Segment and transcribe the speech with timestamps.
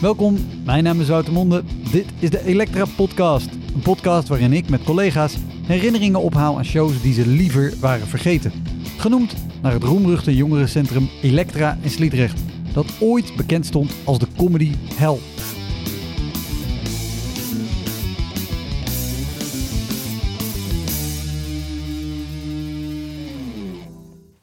[0.00, 1.62] Welkom, mijn naam is Wouter Monde.
[1.92, 3.48] Dit is de Elektra Podcast.
[3.74, 5.36] Een podcast waarin ik met collega's
[5.66, 8.52] herinneringen ophaal aan shows die ze liever waren vergeten.
[8.98, 12.40] Genoemd naar het roemruchte jongerencentrum Elektra in Sliedrecht,
[12.72, 15.18] dat ooit bekend stond als de comedy hell.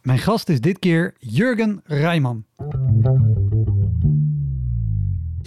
[0.02, 2.45] Mijn gast is dit keer Jurgen Rijman.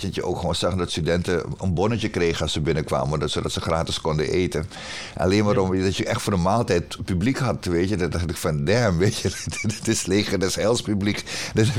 [0.01, 3.61] Dat je ook gewoon zag dat studenten een bonnetje kregen als ze binnenkwamen, zodat ze
[3.61, 4.69] gratis konden eten.
[5.17, 7.97] Alleen maar om dat je echt voor de maaltijd publiek had, weet je.
[7.97, 9.31] Dan dacht ik van, damn, weet je,
[9.63, 11.25] dit is leger des heils publiek.
[11.55, 11.71] Dus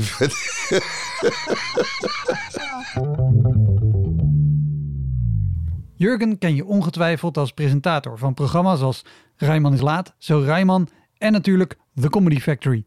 [5.96, 9.04] Jurgen ken je ongetwijfeld als presentator van programma's als
[9.36, 10.88] Rijman is laat, Zo Rijman
[11.18, 12.84] en natuurlijk The Comedy Factory.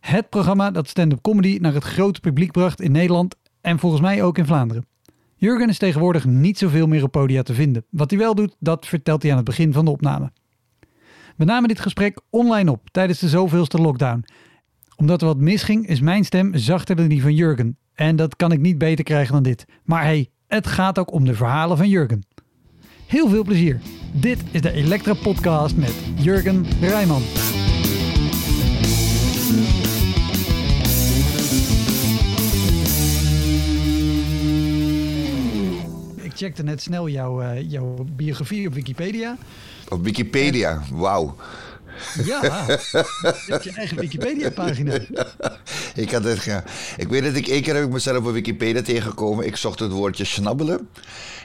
[0.00, 3.36] Het programma dat stand-up comedy naar het grote publiek bracht in Nederland
[3.66, 4.86] en volgens mij ook in Vlaanderen.
[5.36, 7.84] Jurgen is tegenwoordig niet zoveel meer op podia te vinden.
[7.90, 10.32] Wat hij wel doet, dat vertelt hij aan het begin van de opname.
[11.36, 14.24] We namen dit gesprek online op tijdens de zoveelste lockdown.
[14.96, 17.78] Omdat er wat misging, is mijn stem zachter dan die van Jurgen.
[17.94, 19.64] En dat kan ik niet beter krijgen dan dit.
[19.84, 22.26] Maar hey, het gaat ook om de verhalen van Jurgen.
[23.06, 23.80] Heel veel plezier.
[24.12, 27.22] Dit is de Elektra Podcast met Jurgen Rijman.
[36.36, 39.36] Checkte net snel jouw, uh, jouw biografie op Wikipedia.
[39.88, 41.36] Op Wikipedia, wauw.
[42.24, 43.04] Ja, je
[43.46, 44.94] hebt je eigen Wikipedia-pagina.
[45.94, 46.64] ik, had het, ja.
[46.96, 49.46] ik weet dat ik één keer heb ik mezelf op Wikipedia tegengekomen.
[49.46, 50.88] Ik zocht het woordje snabbelen.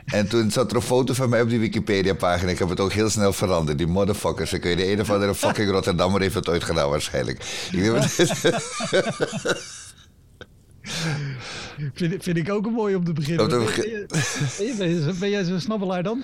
[0.06, 2.52] En toen zat er een foto van mij op die Wikipedia-pagina.
[2.52, 3.78] Ik heb het ook heel snel veranderd.
[3.78, 4.54] Die motherfuckers.
[4.54, 7.70] Ik weet de een of andere fucking Rotterdammer heeft het ooit gedaan waarschijnlijk.
[11.94, 13.44] vind, vind ik ook een mooi om te beginnen.
[13.44, 14.08] Om te beginnen.
[14.78, 16.24] Ben, je, ben, jij zo'n snabbelaar dan?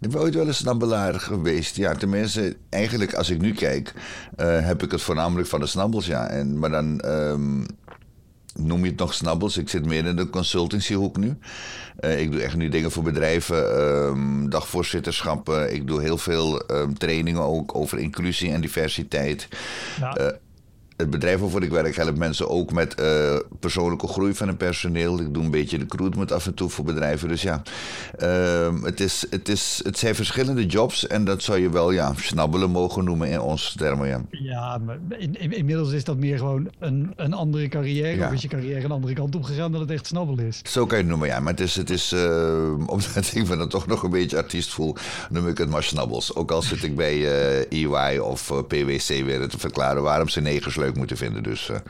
[0.00, 1.76] Ik ben ooit wel een snabbelaar geweest.
[1.76, 3.92] Ja, tenminste, eigenlijk als ik nu kijk,
[4.40, 6.28] uh, heb ik het voornamelijk van de snabbels, ja.
[6.28, 7.66] En, maar dan um,
[8.54, 9.56] noem je het nog snabbels.
[9.56, 11.38] Ik zit meer in de consultancyhoek nu.
[12.00, 15.74] Uh, ik doe echt nu dingen voor bedrijven, um, dagvoorzitterschappen.
[15.74, 19.48] Ik doe heel veel um, trainingen ook over inclusie en diversiteit.
[20.00, 20.20] Ja.
[20.20, 20.26] Uh,
[20.96, 25.20] het bedrijf waarvoor ik werk helpt mensen ook met uh, persoonlijke groei van hun personeel.
[25.20, 27.28] Ik doe een beetje recruitment af en toe voor bedrijven.
[27.28, 27.62] Dus ja,
[28.22, 32.12] uh, het, is, het, is, het zijn verschillende jobs en dat zou je wel ja,
[32.16, 34.08] snabbelen mogen noemen in onze termen.
[34.08, 38.16] Ja, ja maar in, in, inmiddels is dat meer gewoon een, een andere carrière.
[38.16, 38.26] Ja.
[38.26, 40.60] Of is je carrière een andere kant op gegaan dan het echt snabbelen is?
[40.62, 41.40] Zo kan je het noemen, ja.
[41.40, 44.72] Maar het is, het is uh, omdat ik me dan toch nog een beetje artiest
[44.72, 44.96] voel,
[45.30, 46.34] noem ik het maar snabbels.
[46.34, 47.24] Ook al zit ik bij
[47.68, 51.42] EY e of PwC weer te verklaren waarom ze negers leuk moeten vinden.
[51.42, 51.76] Dus, uh.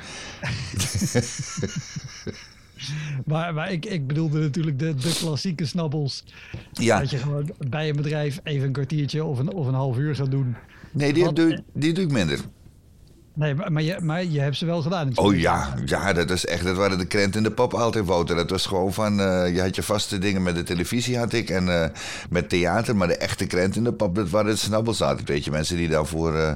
[3.26, 6.24] maar, maar ik, ik bedoelde natuurlijk de, de klassieke snabbels.
[6.72, 7.00] Ja.
[7.00, 10.14] Dat je gewoon bij een bedrijf even een kwartiertje of een, of een half uur
[10.14, 10.56] gaat doen.
[10.92, 12.40] Nee, die, doe, die doe ik minder.
[13.36, 15.10] Nee, maar je, maar je hebt ze wel gedaan.
[15.14, 16.64] Oh ja, ja, dat is echt.
[16.64, 18.36] Dat waren de krent in de pop altijd, Wouter.
[18.36, 19.20] Dat was gewoon van.
[19.20, 21.50] Uh, je had je vaste dingen met de televisie, had ik.
[21.50, 21.84] En uh,
[22.30, 22.96] met theater.
[22.96, 25.28] Maar de echte krent in de pop, dat waren de snabbels altijd.
[25.28, 26.52] Weet je, mensen die dan voor uh,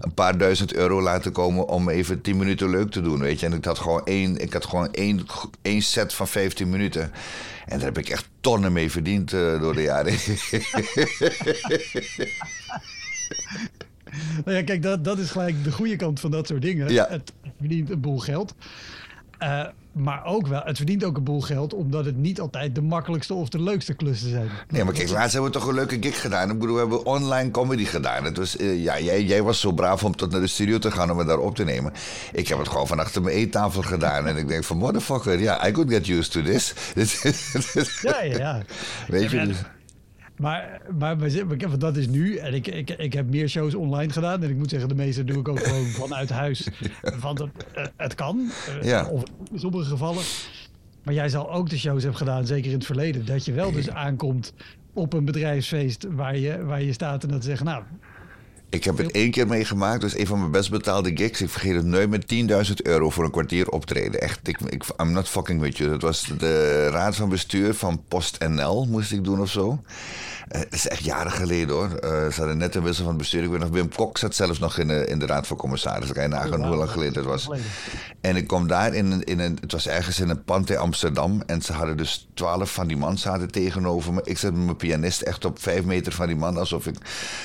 [0.00, 1.68] een paar duizend euro laten komen.
[1.68, 3.20] om even tien minuten leuk te doen.
[3.20, 5.26] Weet je, en ik had gewoon één, ik had gewoon één,
[5.62, 7.02] één set van 15 minuten.
[7.66, 10.14] En daar heb ik echt tonnen mee verdiend door de jaren.
[14.44, 16.92] nou ja, kijk, dat, dat is gelijk de goede kant van dat soort dingen.
[16.92, 17.06] Ja.
[17.10, 18.54] Het verdient een boel geld.
[19.42, 22.82] Uh, maar ook wel, het verdient ook een boel geld, omdat het niet altijd de
[22.82, 24.48] makkelijkste of de leukste klussen zijn.
[24.68, 26.50] Nee, maar kijk, laatst hebben we toch een leuke gig gedaan.
[26.50, 28.24] Ik bedoel, we hebben online comedy gedaan.
[28.24, 30.90] Het was, uh, ja, jij, jij was zo braaf om tot naar de studio te
[30.90, 31.92] gaan om het daar op te nemen.
[32.32, 34.26] Ik heb het gewoon van achter mijn eettafel gedaan.
[34.26, 36.74] en ik denk van, motherfucker, ja, yeah, I could get used to this.
[38.02, 38.62] ja, ja, ja.
[39.08, 39.56] Weet je, dus,
[40.36, 42.36] maar, maar, maar dat is nu.
[42.36, 44.42] En ik, ik, ik heb meer shows online gedaan.
[44.42, 46.68] En ik moet zeggen, de meeste doe ik ook gewoon vanuit huis.
[47.20, 48.50] Want het, eh, het kan.
[48.80, 49.08] Eh, ja.
[49.08, 49.22] Of
[49.52, 50.22] in sommige gevallen.
[51.02, 53.26] Maar jij zal ook de shows hebben gedaan, zeker in het verleden.
[53.26, 54.52] Dat je wel dus aankomt
[54.92, 57.82] op een bedrijfsfeest waar je, waar je staat en dat zeggen, nou,
[58.68, 60.00] Ik heb het één keer meegemaakt.
[60.00, 61.40] dus een van mijn best betaalde gigs.
[61.40, 62.34] Ik vergeet het nooit met
[62.68, 64.20] 10.000 euro voor een kwartier optreden.
[64.20, 65.90] Echt, ik, ik, I'm not fucking with you.
[65.90, 69.80] Dat was de raad van bestuur van PostNL, moest ik doen of zo.
[70.52, 71.90] Uh, dat is echt jaren geleden hoor.
[71.90, 73.42] Uh, ze hadden net een wissel van het bestuur.
[73.42, 76.14] Ik weet nog, Wim Kok zat zelfs nog in de, in de raad van commissarissen.
[76.14, 77.48] Kan je nagaan hoe lang geleden het was.
[78.20, 79.58] En ik kom daar in, in een...
[79.60, 81.42] Het was ergens in een pand in Amsterdam.
[81.46, 84.20] En ze hadden dus twaalf van die man zaten tegenover me.
[84.24, 86.56] Ik zat met mijn pianist echt op vijf meter van die man.
[86.56, 86.96] Alsof ik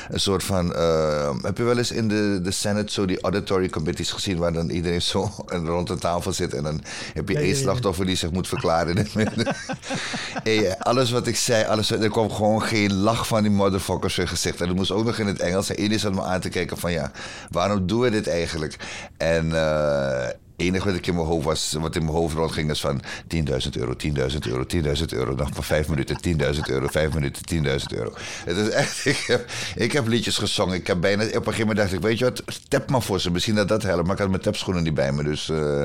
[0.10, 0.72] een soort van...
[0.76, 4.38] Uh, heb je wel eens in de, de Senate zo die auditory committees gezien...
[4.38, 6.54] waar dan iedereen zo rond de tafel zit...
[6.54, 6.82] en dan
[7.14, 8.90] heb je één slachtoffer die zich moet verklaren.
[8.90, 9.56] in het midden.
[10.44, 14.28] hey, alles wat ik zei, alles, er kwam gewoon geen lach van die motherfuckers in
[14.28, 14.62] gezicht.
[14.62, 15.70] En dat moest ook nog in het Engels.
[15.70, 17.12] En iedereen zat me aan te kijken van ja,
[17.50, 18.78] waarom doen we dit eigenlijk?
[19.18, 20.28] En uh,
[20.62, 23.02] enige wat ik in mijn hoofd was, wat in mijn hoofd rondging, is van
[23.36, 25.36] 10.000 euro, 10.000 euro, 10.000 euro.
[25.36, 26.18] Nog maar vijf minuten,
[26.56, 28.14] 10.000 euro, vijf minuten, 10.000 euro.
[28.46, 30.76] Het is echt, ik heb, ik heb liedjes gezongen.
[30.76, 33.20] Ik heb bijna, op een gegeven moment dacht ik, weet je wat, tap maar voor
[33.20, 33.32] ze.
[33.32, 34.04] Misschien dat dat helpt.
[34.04, 35.24] Maar ik had mijn tapschoenen niet bij me.
[35.24, 35.84] Dus, uh,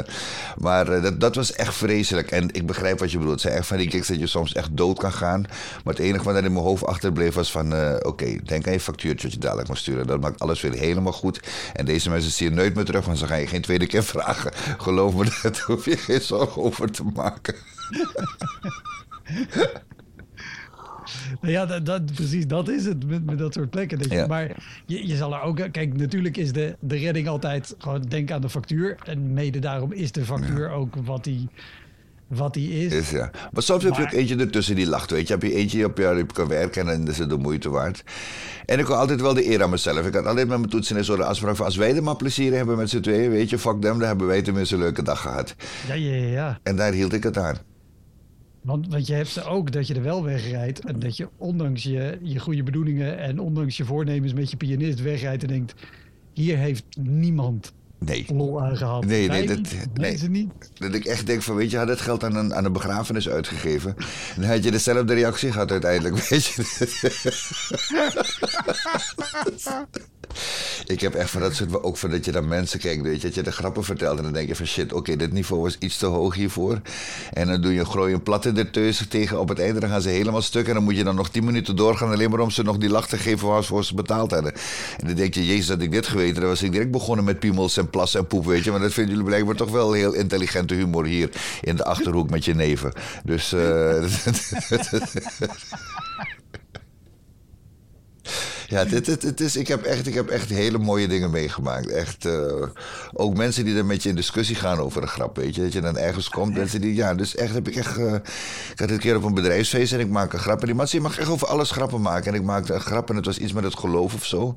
[0.59, 2.31] maar uh, dat, dat was echt vreselijk.
[2.31, 3.35] En ik begrijp wat je bedoelt.
[3.35, 5.41] Het zijn echt van die gigs dat je soms echt dood kan gaan.
[5.85, 8.73] Maar het enige wat er in mijn hoofd achterbleef was van, uh, oké, denk aan
[8.73, 10.07] je factuurtje dat je dadelijk moet sturen.
[10.07, 11.41] Dat maakt alles weer helemaal goed.
[11.73, 14.05] En deze mensen zien je nooit meer terug, want ze gaan je geen tweede keer
[14.15, 14.53] vragen.
[14.79, 17.55] Geloof me, daar hoef je geen zorgen over te maken.
[21.55, 23.99] ja, dat, dat, precies, dat is het met, met dat soort plekken.
[23.99, 24.27] Dat je, ja.
[24.27, 25.57] Maar je, je zal er ook...
[25.71, 28.97] Kijk, natuurlijk is de, de redding altijd gewoon denk aan de factuur.
[29.05, 30.75] En mede daarom is de factuur ja.
[30.75, 31.49] ook wat die
[32.27, 32.93] wat die is.
[32.93, 33.31] is ja.
[33.53, 33.93] Maar soms maar...
[33.93, 35.33] heb je ook eentje ertussen die lacht, weet je.
[35.33, 38.05] Heb je eentje op je, op kan werken en is het de moeite waard.
[38.65, 40.07] En ik had altijd wel de eer aan mezelf.
[40.07, 41.65] Ik had altijd met mijn toetsen en zo de afspraak van...
[41.65, 43.99] als wij er maar plezier hebben met z'n tweeën, weet je, fuck them...
[43.99, 45.55] dan hebben wij tenminste een leuke dag gehad.
[45.87, 46.59] Ja, ja, ja.
[46.63, 47.57] En daar hield ik het aan.
[48.63, 50.85] Want, want je hebt ook dat je er wel wegrijdt...
[50.85, 53.19] en dat je ondanks je, je goede bedoelingen...
[53.19, 55.75] en ondanks je voornemens met je pianist wegrijdt en denkt...
[56.33, 58.27] hier heeft niemand Nee.
[58.29, 59.05] lol aangehad.
[59.05, 59.59] Nee, nee, dat,
[59.95, 60.17] nee.
[60.17, 60.53] Ze niet.
[60.75, 63.29] dat ik echt denk van, weet je, had het geld aan een, aan een begrafenis
[63.29, 63.97] uitgegeven.
[64.37, 66.65] Dan had je dezelfde reactie gehad uiteindelijk, weet je.
[70.87, 73.27] ik heb echt van dat soort, ook van dat je naar mensen kijkt, weet je,
[73.27, 74.17] dat je de grappen vertelt.
[74.17, 76.81] En dan denk je van, shit, oké, dit niveau was iets te hoog hiervoor.
[77.33, 80.09] En dan doe je gooi een platte ertussen tegen op het einde, dan gaan ze
[80.09, 80.69] helemaal stuk.
[80.69, 82.91] En dan moet je dan nog tien minuten doorgaan, alleen maar om ze nog die
[82.91, 84.53] lach te geven waarvoor ze betaald hadden.
[84.99, 87.39] En dan denk je, jezus, dat ik dit geweten, dan was ik direct begonnen met
[87.39, 88.71] piemels en plas en poep, weet je.
[88.71, 91.31] Maar dat vinden jullie blijkbaar toch wel heel intelligente humor hier
[91.61, 92.93] in de achterhoek met je neven.
[93.25, 93.53] Dus.
[93.57, 94.05] Uh,
[98.69, 101.89] ja, dit, dit, is, ik, heb echt, ik heb echt hele mooie dingen meegemaakt.
[101.89, 102.63] Echt, uh,
[103.13, 105.63] ook mensen die er met je in discussie gaan over een grap, weet je.
[105.63, 107.99] Dat je dan ergens komt, mensen die, ja, dus echt heb ik echt...
[107.99, 108.15] Uh,
[108.73, 110.61] ik had een keer op een bedrijfsfeest en ik maak een grap.
[110.61, 112.33] En die man zei, je mag echt over alles grappen maken.
[112.33, 114.57] En ik maakte een grap en het was iets met het geloof of zo.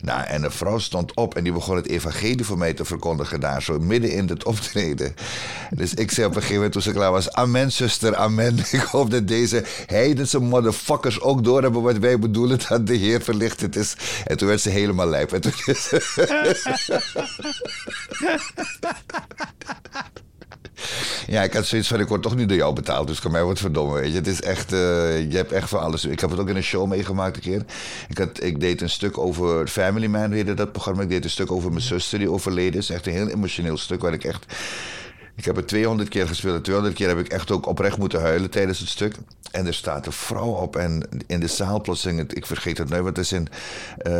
[0.00, 3.40] Nou, en een vrouw stond op en die begon het evangelie voor mij te verkondigen
[3.40, 5.14] daar, zo midden in het optreden.
[5.70, 8.58] Dus ik zei op een gegeven moment toen ze klaar was, amen zuster, amen.
[8.70, 13.60] Ik hoop dat deze heidense motherfuckers ook doorhebben wat wij bedoelen, dat de Heer verlicht
[13.60, 13.96] het is.
[14.24, 15.32] En toen werd ze helemaal lijp.
[15.32, 15.52] En toen
[21.26, 23.44] Ja, ik had zoiets van, ik word toch niet door jou betaald, dus kan mij
[23.44, 24.14] wat verdomme, weet je.
[24.14, 24.78] Het is echt, uh,
[25.30, 26.04] je hebt echt van alles.
[26.04, 27.64] Ik heb het ook in een show meegemaakt een keer.
[28.08, 31.02] Ik, had, ik deed een stuk over Family Man, heette dat programma.
[31.02, 32.90] Ik deed een stuk over mijn zuster die overleden is.
[32.90, 34.46] Echt een heel emotioneel stuk waar ik echt...
[35.40, 36.56] Ik heb het 200 keer gespeeld.
[36.56, 39.14] En 200 keer heb ik echt ook oprecht moeten huilen tijdens het stuk.
[39.50, 42.96] En er staat een vrouw op en in de zaal plotseling, ik vergeet het nu,
[42.96, 43.48] want het is in,
[44.06, 44.12] uh,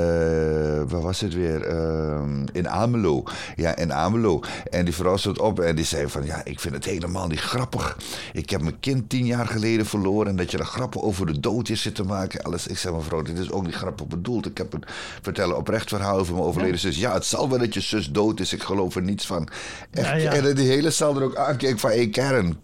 [0.89, 1.69] waar was het weer?
[1.71, 2.23] Uh,
[2.53, 3.23] in Amelo.
[3.57, 4.41] Ja, in Amelo.
[4.71, 7.41] En die vrouw stond op en die zei van, ja, ik vind het helemaal niet
[7.41, 7.97] grappig.
[8.33, 11.41] Ik heb mijn kind tien jaar geleden verloren en dat je er grappen over de
[11.41, 12.43] dood is zit te maken.
[12.43, 12.67] Alles.
[12.67, 14.47] Ik zei, mevrouw, dit is ook niet grappig bedoeld.
[14.47, 14.85] Ik heb een
[15.23, 16.99] vertellen oprecht verhaal over mijn overleden zus.
[16.99, 18.53] Ja, het zal wel dat je zus dood is.
[18.53, 19.49] Ik geloof er niets van.
[19.91, 20.33] Echt, ja, ja.
[20.33, 22.59] En die hele zaal er ook aankeek van, hé hey, Karen,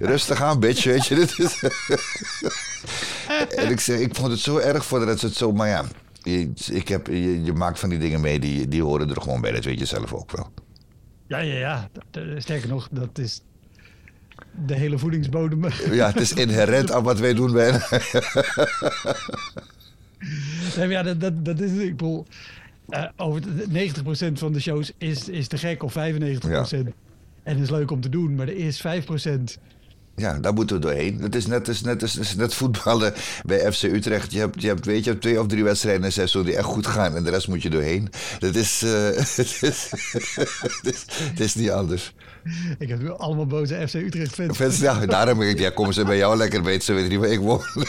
[0.00, 1.14] rustig aan, bitch, weet je.
[1.20, 1.62] Dit is...
[3.56, 5.84] en ik zeg, ik vond het zo erg voor dat ze het zo, maar ja,
[6.22, 9.40] je, ik heb, je, je, maakt van die dingen mee, die, die horen er gewoon
[9.40, 10.52] bij, dat weet je zelf ook wel.
[11.26, 11.88] Ja, ja, ja.
[12.38, 13.40] Sterker nog, dat is
[14.66, 15.64] de hele voedingsbodem.
[15.90, 17.88] Ja, het is inherent aan wat wij doen bijna.
[20.76, 22.26] nee, ja, dat, dat, dat is, ik bedoel,
[22.88, 25.96] uh, over 90% van de shows is, is te gek, of 95%.
[26.48, 26.66] Ja.
[27.46, 29.58] En is leuk om te doen, maar er is 5%
[30.16, 31.20] ja, daar moeten we doorheen.
[31.20, 34.32] Het is net, is net, is, net voetballen bij FC Utrecht.
[34.32, 36.86] Je hebt, je hebt, weet je, twee of drie wedstrijden in seizoen die echt goed
[36.86, 37.16] gaan.
[37.16, 38.08] En de rest moet je doorheen.
[38.38, 42.14] Dat is, uh, het, is, het, is, het is niet anders.
[42.78, 44.56] Ik heb nu allemaal boze FC Utrecht fans.
[44.56, 46.82] fans ja, daarom ik, ja, komen ze bij jou lekker weten.
[46.82, 47.64] Ze weten niet waar ik woon.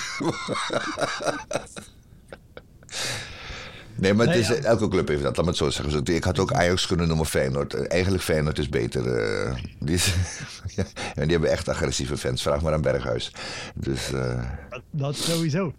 [3.99, 4.55] Nee, maar het Nee, is, ja.
[4.55, 6.05] elke club heeft dat, laat me het zo zeggen.
[6.05, 7.87] Ik had ook Ajax kunnen noemen Feyenoord.
[7.87, 9.17] Eigenlijk Feyenoord is beter.
[9.17, 10.13] eh, die, is,
[10.75, 10.83] ja,
[11.15, 12.41] en die hebben echt agressieve fans.
[12.41, 13.31] Vraag maar aan Berghuis.
[13.75, 15.73] Dus eh, Dat, dat sowieso.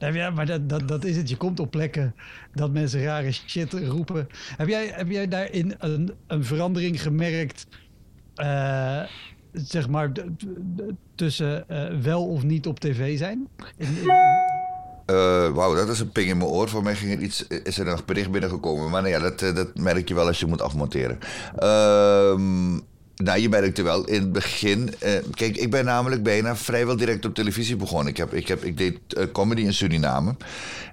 [0.00, 1.28] Maar ja, maar dat, dat, dat is het.
[1.28, 2.14] Je komt op plekken
[2.54, 4.26] dat mensen rare shit roepen.
[4.56, 7.66] Heb jij, heb jij daarin een, een verandering gemerkt?
[8.34, 9.02] eh,
[9.52, 10.12] zeg maar
[11.14, 11.64] tussen
[12.02, 13.48] wel of niet op tv zijn?
[13.76, 14.10] In, in-
[15.06, 16.68] eh, wauw, dat is een ping in mijn oor.
[16.68, 18.90] Voor mij ging er iets, is er een bericht binnengekomen.
[18.90, 21.18] Maar nou ja, dat, eh, dat merk je wel als je moet afmonteren.
[21.56, 22.78] Ehm
[23.16, 24.94] nou, je merkte wel in het begin.
[24.98, 28.08] eh, kijk, ik ben namelijk bijna vrijwel direct op televisie begonnen.
[28.08, 30.34] Ik, heb, ik, heb, ik deed eh, comedy in Suriname.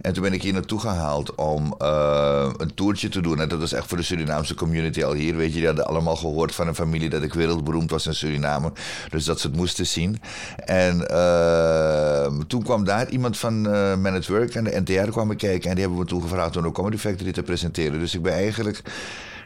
[0.02, 3.40] En toen ben ik hier naartoe gehaald om eh, een toertje te doen.
[3.40, 5.36] En dat was echt voor de Surinaamse community al hier.
[5.36, 8.72] Weet je, die hadden allemaal gehoord van een familie dat ik wereldberoemd was in Suriname.
[9.10, 10.22] Dus dat ze het moesten zien.
[10.66, 13.62] En eh, toen kwam daar iemand van
[14.02, 15.70] Man at Work en de NTR kwamen kijken.
[15.70, 18.00] En die hebben me toen gevraagd om de Comedy Factory te presenteren.
[18.00, 18.82] Dus ik ben eigenlijk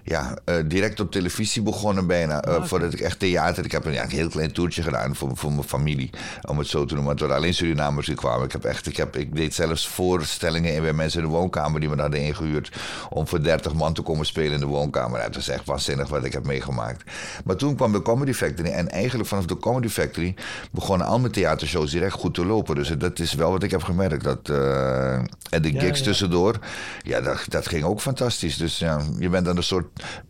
[0.10, 2.42] ja, eh, direct op televisie begonnen bijna.
[2.42, 3.66] eh, Voordat ik echt theater...
[3.66, 6.10] Ik heb een, ja, een heel klein toertje gedaan voor, voor mijn familie.
[6.48, 7.12] Om het zo te noemen.
[7.12, 8.46] Het waren alleen Surinamers die kwamen.
[8.46, 11.80] Ik, heb echt, ik, heb, ik deed zelfs voorstellingen in bij mensen in de woonkamer...
[11.80, 12.72] die me hadden ingehuurd
[13.10, 15.22] om voor 30 man te komen spelen in de woonkamer.
[15.22, 17.12] Het was echt waanzinnig wat ik heb meegemaakt.
[17.46, 18.70] Maar toen kwam de Comedy Factory.
[18.70, 20.36] En eigenlijk vanaf de Comedy Factory...
[20.72, 22.76] begonnen al mijn theatershows direct goed te lopen.
[22.76, 24.24] Dus dat is wel wat ik heb gemerkt.
[24.24, 25.14] Dat, eh,
[25.50, 26.06] en de Ja, gigs ja.
[26.06, 26.56] tussendoor...
[27.04, 28.58] Ja, dat, dat ging ook fantastisch.
[28.58, 29.86] Dus ja, je bent dan een soort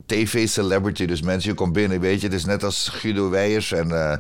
[0.05, 1.05] tv-celebrity.
[1.05, 2.27] Dus mensen, je komt binnen, weet je.
[2.27, 4.13] Het is net als Guido Weijers en eh,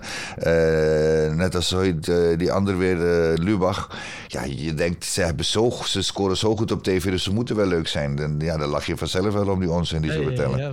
[1.25, 1.93] eh, net als eh,
[2.37, 2.97] die ander weer,
[3.37, 3.97] Lubach.
[4.27, 7.55] Ja, je denkt, ze, hebben zo, ze scoren zo goed op tv, dus ze moeten
[7.55, 8.19] wel leuk zijn.
[8.19, 10.57] En, ja, dan lach je vanzelf wel om die onzin die ze vertellen.
[10.59, 10.71] ja.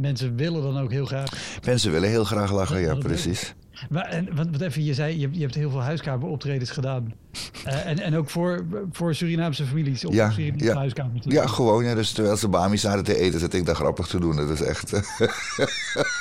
[0.00, 1.30] Mensen willen dan ook heel graag.
[1.64, 3.54] Mensen willen heel graag lachen, ja, precies.
[3.88, 7.14] Maar, en, wat, wat even, je zei, je, hebt- je hebt heel veel huiskameroptredens gedaan.
[7.64, 10.76] Eh, en, en ook voor, voor Surinaamse families op Ja, Surinaamse ja.
[10.76, 11.12] huiskamer.
[11.20, 11.84] Ja, gewoon.
[11.84, 14.36] Ja, dus terwijl ze Bami zaten te eten, zat ik daar grappig te doen.
[14.36, 14.92] Dat is echt...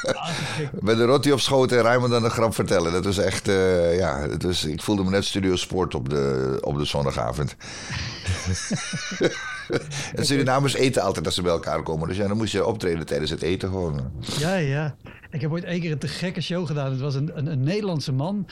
[0.04, 0.30] Ah.
[0.80, 2.92] Met de rotti op schoot en Raymond dan een grap vertellen.
[2.92, 6.78] Dat was echt, eh, ja, was, ik voelde me net Studio Sport op de, op
[6.78, 7.56] de zondagavond.
[10.16, 12.08] en Surinamers eten altijd als ze bij elkaar komen.
[12.08, 14.12] Dus ja, dan moest je optreden tijdens het eten gewoon.
[14.40, 14.96] Ja, ja.
[15.32, 16.92] Ik heb ooit één keer een te gekke show gedaan.
[16.92, 18.48] Het was een, een, een Nederlandse man.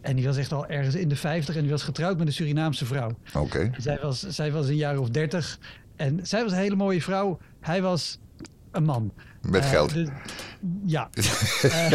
[0.00, 2.32] En die was echt al ergens in de 50 en die was getrouwd met een
[2.32, 3.10] Surinaamse vrouw.
[3.34, 3.70] Oké.
[3.78, 5.58] Zij was, zij was een jaar of 30.
[5.96, 7.38] En zij was een hele mooie vrouw.
[7.60, 8.18] Hij was
[8.70, 9.12] een man.
[9.42, 9.92] Met Eh, geld.
[9.94, 10.08] dus-
[10.86, 11.08] ja.
[11.62, 11.92] Eh,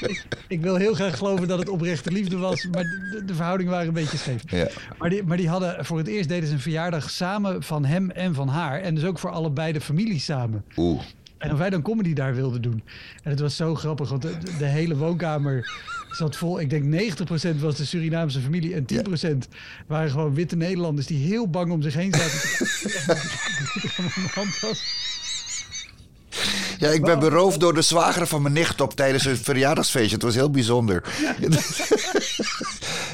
[0.00, 2.66] ik, ik wil heel graag geloven dat het oprechte liefde was.
[2.70, 4.42] Maar de, de verhoudingen waren een beetje scheef.
[4.50, 4.68] Ja.
[4.98, 8.10] Maar die, maar die hadden voor het eerst deden ze een verjaardag samen van hem
[8.10, 8.80] en van haar.
[8.80, 10.64] En dus ook voor allebei de families samen.
[10.76, 11.02] Oeh.
[11.42, 12.82] En of wij dan comedy daar wilden doen.
[13.22, 15.72] En het was zo grappig, want de, de hele woonkamer
[16.10, 16.60] zat vol.
[16.60, 16.84] Ik denk
[17.54, 18.86] 90% was de Surinaamse familie en
[19.44, 19.48] 10%
[19.86, 22.66] waren gewoon witte Nederlanders die heel bang om zich heen zaten.
[26.78, 30.14] Ja, ik ben beroofd door de zwager van mijn nicht op tijdens een verjaardagsfeestje.
[30.14, 31.02] Het was heel bijzonder.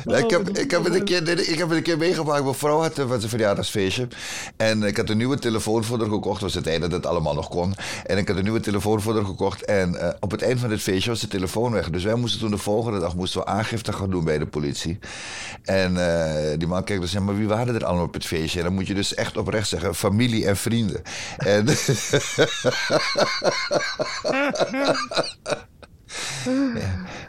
[0.09, 2.43] Nou, ik, heb, ik, heb het een keer, ik heb het een keer meegemaakt.
[2.43, 4.09] Mijn vrouw had was een verjaardagsfeestje.
[4.57, 6.41] En ik had een nieuwe telefoon voor haar gekocht.
[6.41, 7.75] was het tijd dat het allemaal nog kon.
[8.07, 9.65] En ik had een nieuwe telefoon voor haar gekocht.
[9.65, 11.91] En eh, op het eind van het feestje was de telefoon weg.
[11.91, 14.99] Dus wij moesten toen de volgende dag moesten we aangifte gaan doen bij de politie.
[15.65, 18.59] En eh, die man kijkt dus, ja, maar wie waren er allemaal op het feestje?
[18.59, 21.03] En dan moet je dus echt oprecht zeggen, familie en vrienden.
[21.37, 21.67] En...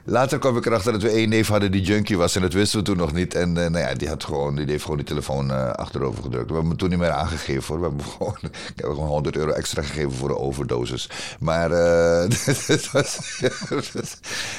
[0.03, 2.35] Later kwam ik erachter dat we één neef hadden die junkie was.
[2.35, 3.35] En dat wisten we toen nog niet.
[3.35, 6.47] En eh, nou ja, die, had gewoon, die heeft gewoon die telefoon eh, achterover gedrukt.
[6.47, 7.79] We hebben hem toen niet meer aangegeven hoor.
[7.79, 11.09] We hebben gewoon, ik heb hem gewoon 100 euro extra gegeven voor de overdosis.
[11.39, 12.29] Maar eh,
[12.67, 13.39] het, was,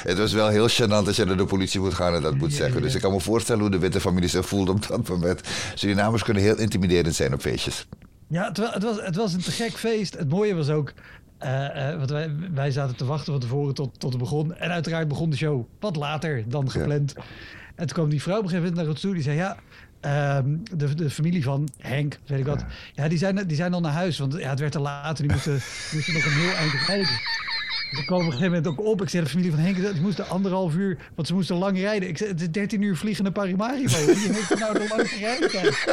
[0.03, 2.53] het was wel heel gênant als je naar de politie moet gaan en dat moet
[2.53, 2.81] zeggen.
[2.81, 5.41] Dus ik kan me voorstellen hoe de witte familie zich voelt op dat moment.
[5.75, 7.87] Surinamers kunnen heel intimiderend zijn op feestjes.
[8.27, 10.17] Ja, het, was, het was een te gek feest.
[10.17, 10.93] Het mooie was ook,
[11.97, 14.55] want wij, wij zaten te wachten van tevoren tot, tot het begon.
[14.55, 17.13] En uiteraard begon de show wat later dan gepland.
[17.75, 19.13] En toen kwam die vrouw op een gegeven moment naar ons toe.
[19.13, 19.57] Die zei, ja,
[19.99, 22.65] ehm, de, de familie van Henk, weet ik wat.
[22.93, 25.19] Ja, die, zijn, die zijn al naar huis, want ja, het werd te laat.
[25.19, 25.53] En die moesten,
[25.93, 27.19] moesten nog een heel eind rijden.
[27.91, 29.01] Ik kwam op een gegeven moment ook op.
[29.01, 32.09] Ik zei, de familie van Henk, die moesten anderhalf uur, want ze moesten lang rijden.
[32.09, 34.05] Ik zei, het is 13 uur vliegen naar Paramaribo.
[34.05, 35.85] Wie heeft nou de rijtijd?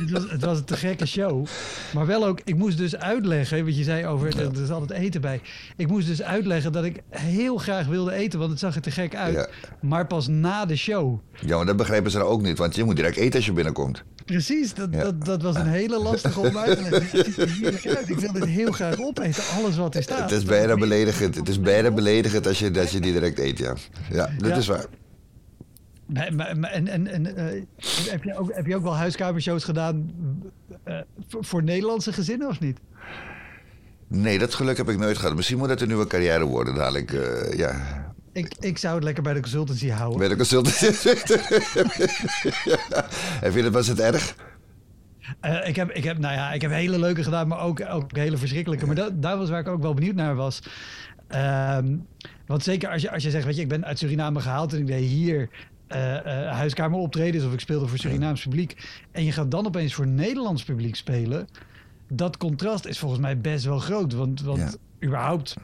[0.00, 1.46] het, was, het was een te gekke show.
[1.94, 5.00] Maar wel ook, ik moest dus uitleggen, wat je zei over, er, er is altijd
[5.00, 5.40] eten bij.
[5.76, 8.90] Ik moest dus uitleggen dat ik heel graag wilde eten, want het zag er te
[8.90, 9.34] gek uit.
[9.34, 9.48] Ja.
[9.80, 11.18] Maar pas na de show.
[11.46, 12.58] Ja, maar dat begrijpen ze dan ook niet.
[12.58, 14.04] Want je moet direct eten als je binnenkomt.
[14.30, 15.02] Precies, dat, Ja.
[15.02, 18.08] dat, dat was een hele lastige om uit te leggen.
[18.08, 20.20] Ik wil dit heel graag opeten, alles wat er staat.
[20.30, 21.34] Het is bijna beledigend.
[21.34, 23.74] Het is bijna beledigend als je, als je die direct eet, ja.
[24.10, 24.56] Ja, dat Ja.
[24.56, 24.84] is waar.
[26.12, 27.24] En, en, en, en
[28.10, 30.10] heb, je ook, heb je ook wel huiskamershows gedaan
[31.28, 32.78] voor, voor Nederlandse gezinnen of niet?
[34.08, 35.34] Nee, dat geluk heb ik nooit gehad.
[35.36, 37.10] Misschien moet dat een nieuwe carrière worden dadelijk.
[37.56, 37.98] ja.
[38.32, 40.18] Ik, ik zou het lekker bij de consultancy houden.
[40.18, 40.86] Bij de consultancy.
[43.40, 44.34] Heb je dat, was het erg?
[45.44, 48.16] Uh, ik, heb, ik, heb, nou ja, ik heb hele leuke gedaan, maar ook, ook
[48.16, 48.86] hele verschrikkelijke.
[48.86, 50.62] Maar dat, dat was waar ik ook wel benieuwd naar was.
[51.30, 51.78] Uh,
[52.46, 54.78] want zeker als je, als je zegt, weet je, ik ben uit Suriname gehaald en
[54.78, 55.48] ik deed hier
[55.88, 58.76] uh, uh, huiskameroptredens of ik speelde voor Surinaams publiek.
[59.12, 61.48] En je gaat dan opeens voor Nederlands publiek spelen.
[62.08, 64.12] Dat contrast is volgens mij best wel groot.
[64.12, 65.56] Want, want überhaupt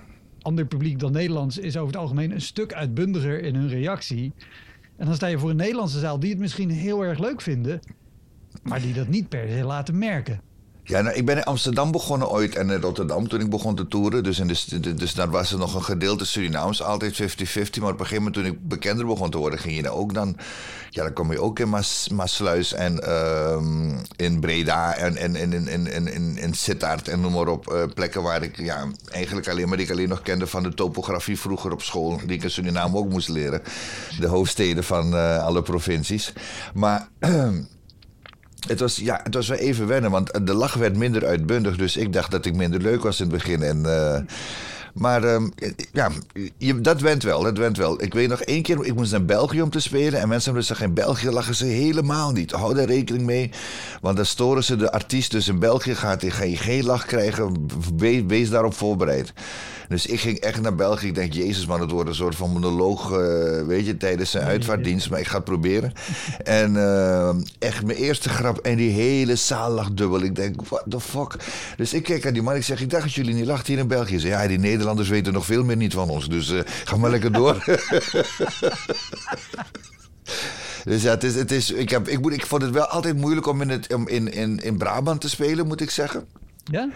[0.46, 4.32] ander publiek dan Nederlands is over het algemeen een stuk uitbundiger in hun reactie.
[4.96, 7.80] En dan sta je voor een Nederlandse zaal die het misschien heel erg leuk vinden,
[8.62, 10.40] maar die dat niet per se laten merken.
[10.88, 13.88] Ja, nou, ik ben in Amsterdam begonnen ooit en in Rotterdam toen ik begon te
[13.88, 14.22] toeren.
[14.22, 17.24] Dus, in de, dus daar was er nog een gedeelte Surinaams, altijd 50-50.
[17.80, 20.14] Maar op een gegeven moment toen ik bekender begon te worden, ging je daar ook
[20.14, 20.36] dan...
[20.90, 23.62] Ja, dan kom je ook in Maas, Maasluis en uh,
[24.16, 27.72] in Breda en, en, en, en, en, en, in Sittard en noem maar op.
[27.72, 30.74] Uh, plekken waar ik ja, eigenlijk alleen maar, die ik alleen nog kende van de
[30.74, 32.20] topografie vroeger op school.
[32.26, 33.62] Die ik in Suriname ook moest leren.
[34.20, 36.32] De hoofdsteden van uh, alle provincies.
[36.74, 37.08] Maar...
[38.68, 41.76] Het was, ja, het was wel even wennen, want de lach werd minder uitbundig.
[41.76, 43.62] Dus ik dacht dat ik minder leuk was in het begin.
[43.62, 44.18] En, uh,
[44.98, 45.52] maar um,
[45.92, 46.10] ja,
[46.58, 48.02] je, dat went wel, dat went wel.
[48.02, 50.20] Ik weet nog één keer, ik moest naar België om te spelen.
[50.20, 52.50] En mensen zeggen, in België lachen ze helemaal niet.
[52.50, 53.50] Hou daar rekening mee.
[54.00, 55.30] Want dan storen ze de artiest.
[55.30, 57.66] Dus in België gaat hij geen lach krijgen.
[57.96, 59.32] Wees, wees daarop voorbereid.
[59.88, 61.06] Dus ik ging echt naar België.
[61.06, 64.44] Ik denk, jezus man, het wordt een soort van monoloog, uh, weet je, tijdens zijn
[64.44, 65.10] uitvaartdienst.
[65.10, 65.92] Maar ik ga het proberen.
[66.44, 68.58] En uh, echt mijn eerste grap.
[68.58, 70.20] En die hele zaal lag dubbel.
[70.20, 71.34] Ik denk, what the fuck?
[71.76, 72.54] Dus ik kijk aan die man.
[72.54, 74.18] Ik zeg, ik dacht dat jullie niet lachten hier in België.
[74.18, 76.28] Ze ja, die Nederlanders weten nog veel meer niet van ons.
[76.28, 77.64] Dus uh, ga maar lekker door.
[80.84, 83.16] Dus ja, het is, het is, ik, heb, ik, moet, ik vond het wel altijd
[83.16, 86.26] moeilijk om in, het, om in, in, in Brabant te spelen, moet ik zeggen.
[86.64, 86.88] Ja?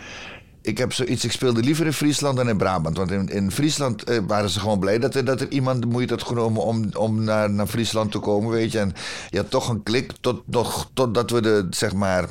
[0.63, 2.97] ik heb zoiets, ik speelde liever in Friesland dan in Brabant.
[2.97, 5.89] Want in, in Friesland eh, waren ze gewoon blij dat er, dat er iemand de
[5.89, 8.79] moeite had genomen om, om naar, naar Friesland te komen, weet je.
[8.79, 8.93] En
[9.31, 12.29] je had toch een klik tot, nog, totdat we de, zeg maar,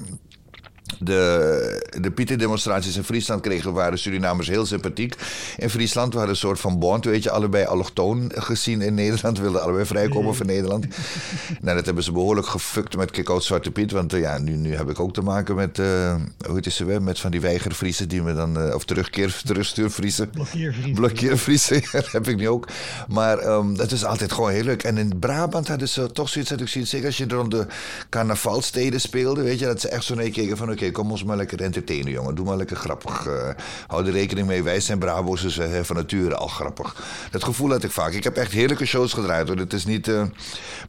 [1.00, 5.16] de, de Pieter-demonstraties in Friesland kregen, waren Surinamers heel sympathiek.
[5.58, 9.62] In Friesland waren een soort van bond, weet je, allebei allochtoon gezien in Nederland, wilden
[9.62, 10.86] allebei vrijkomen van Nederland.
[11.62, 14.76] nou, dat hebben ze behoorlijk gefukt met Kick Zwarte Piet, want uh, ja, nu, nu
[14.76, 18.08] heb ik ook te maken met, uh, hoe heet ze weer, met van die weigervriezen
[18.08, 20.30] die me dan, uh, of terugkeer, terugstuurvriezen.
[20.30, 20.94] Blokkeervriezen.
[20.94, 22.68] Blokkeervriezen, dat heb ik nu ook.
[23.08, 24.84] Maar um, dat is altijd gewoon heel leuk.
[24.84, 27.66] En in Brabant hadden ze toch zoiets dat ik zie, zeker als je rond de
[28.10, 31.38] carnavalsteden speelde, weet je, dat ze echt zo naar keken van, oké, kom ons maar
[31.38, 32.36] lekker entertainen, jongen.
[32.36, 33.28] Doe maar lekker grappig.
[33.28, 33.50] Uh,
[33.88, 36.96] hou er rekening mee, wij zijn Brabo's dus uh, van nature al grappig.
[37.32, 38.12] Dat gevoel had ik vaak.
[38.12, 39.58] Ik heb echt heerlijke shows gedraaid, hoor.
[39.58, 40.08] Het is niet...
[40.08, 40.24] Uh,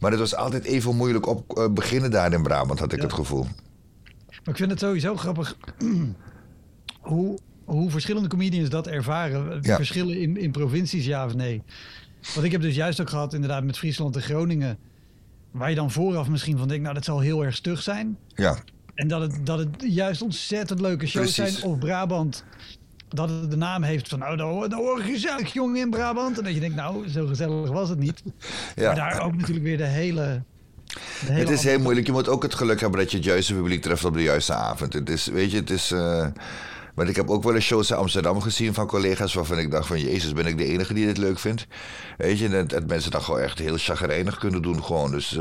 [0.00, 3.04] maar het was altijd even moeilijk op beginnen daar in Brabant, had ik ja.
[3.04, 3.42] het gevoel.
[4.28, 5.56] Maar ik vind het sowieso grappig
[7.00, 9.58] hoe, hoe verschillende comedians dat ervaren.
[9.62, 9.76] Ja.
[9.76, 11.62] Verschillen in, in provincies, ja of nee.
[12.34, 14.78] Want ik heb dus juist ook gehad inderdaad met Friesland en Groningen...
[15.50, 18.18] Waar je dan vooraf misschien van denkt, nou dat zal heel erg stug zijn.
[18.34, 18.56] Ja.
[19.00, 21.58] En dat het, dat het juist ontzettend leuke shows Precies.
[21.58, 21.72] zijn.
[21.72, 22.44] Of Brabant,
[23.08, 24.18] dat het de naam heeft van...
[24.18, 26.38] nou, daar hoor gezellig jongen in Brabant.
[26.38, 28.22] En dat je denkt, nou, zo gezellig was het niet.
[28.76, 28.86] Ja.
[28.86, 30.42] Maar daar ook natuurlijk weer de hele...
[30.86, 32.06] De hele het is heel moeilijk.
[32.06, 34.54] Je moet ook het geluk hebben dat je het juiste publiek treft op de juiste
[34.54, 34.92] avond.
[34.92, 35.92] Het is, weet je, het is...
[35.92, 36.26] Uh...
[36.94, 39.86] Maar ik heb ook wel eens shows in Amsterdam gezien van collega's waarvan ik dacht
[39.86, 41.66] van Jezus, ben ik de enige die dit leuk vindt.
[42.16, 45.10] Weet je, dat, dat mensen dat gewoon echt heel chagrijnig kunnen doen gewoon.
[45.10, 45.40] Dus uh,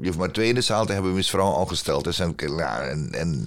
[0.00, 2.34] je hoeft maar twee in de zaal te hebben, mis vrouw al gesteld Dus en,
[2.36, 3.46] en, en,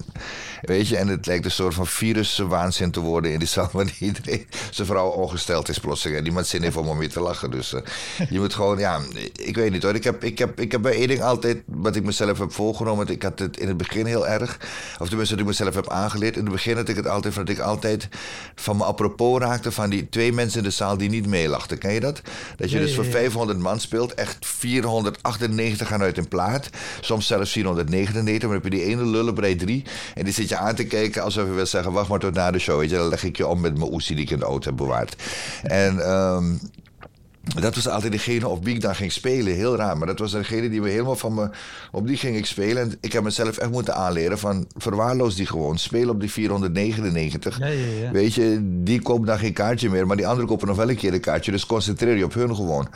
[0.61, 3.93] weet je, en het lijkt een soort van viruswaanzin te worden in die zaal, waar
[3.99, 6.17] iedereen zijn vrouw ongesteld is plotseling.
[6.17, 7.51] En niemand zin heeft om om weer te lachen.
[7.51, 7.81] Dus uh,
[8.29, 8.99] je moet gewoon, ja,
[9.35, 9.95] ik weet niet hoor.
[9.95, 13.07] Ik heb, ik heb, ik heb bij één ding altijd, wat ik mezelf heb voorgenomen,
[13.07, 14.57] ik had het in het begin heel erg,
[14.99, 16.35] of tenminste dat ik mezelf heb aangeleerd.
[16.35, 18.07] In het begin had ik het altijd van dat ik altijd
[18.55, 21.77] van me apropos raakte van die twee mensen in de zaal die niet meelachten.
[21.77, 22.21] Ken je dat?
[22.57, 26.69] Dat je dus voor ja, 500 man speelt, echt 498 gaan uit een plaat.
[27.01, 29.83] Soms zelfs 499, maar dan heb je die ene lullenbrei drie.
[30.15, 32.51] En die zit je aan te kijken alsof je wil zeggen, wacht maar tot na
[32.51, 32.79] de show.
[32.79, 34.67] Weet je, dan leg ik je om met mijn oesie die ik in de auto
[34.67, 35.15] heb bewaard.
[35.63, 36.11] En...
[36.11, 36.59] Um,
[37.55, 39.53] dat was altijd degene op wie ik dan ging spelen.
[39.53, 39.97] Heel raar.
[39.97, 41.49] Maar dat was degene die me helemaal van me...
[41.91, 42.83] Op die ging ik spelen.
[42.83, 44.67] En ik heb mezelf echt moeten aanleren van...
[44.77, 45.77] Verwaarloos die gewoon.
[45.77, 47.59] Speel op die 499.
[47.59, 48.11] Ja, ja, ja.
[48.11, 50.07] Weet je, die koopt dan geen kaartje meer.
[50.07, 51.51] Maar die anderen kopen nog wel een keer een kaartje.
[51.51, 52.87] Dus concentreer je op hun gewoon.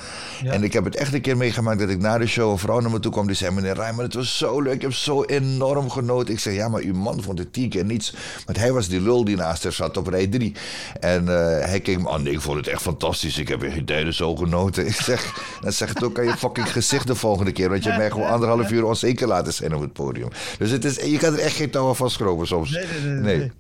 [0.44, 2.52] En ik heb het echt een keer meegemaakt dat ik na de show...
[2.52, 3.52] een vrouw naar me toe kwam die zei...
[3.52, 4.74] Meneer Rijman, het was zo leuk.
[4.74, 6.34] Ik heb zo enorm genoten.
[6.34, 8.14] Ik zei, ja, maar uw man vond het tien keer niets.
[8.46, 10.56] Want hij was die lul die naast haar zat op rij 3.
[11.00, 12.24] En uh, hij keek me aan.
[12.24, 13.38] Nee, ik vond het echt fantastisch.
[13.38, 14.86] Ik heb je tijden zo genoten.
[14.94, 17.70] Ik zeg, dan zeg het ook aan je fucking gezicht de volgende keer.
[17.70, 20.28] Dat je mij gewoon anderhalf uur onzeker laten zijn op het podium.
[20.58, 22.72] Dus het is, je kan er echt geen touwen van schroven soms.
[22.72, 23.38] Nee, nee, nee.
[23.38, 23.52] nee.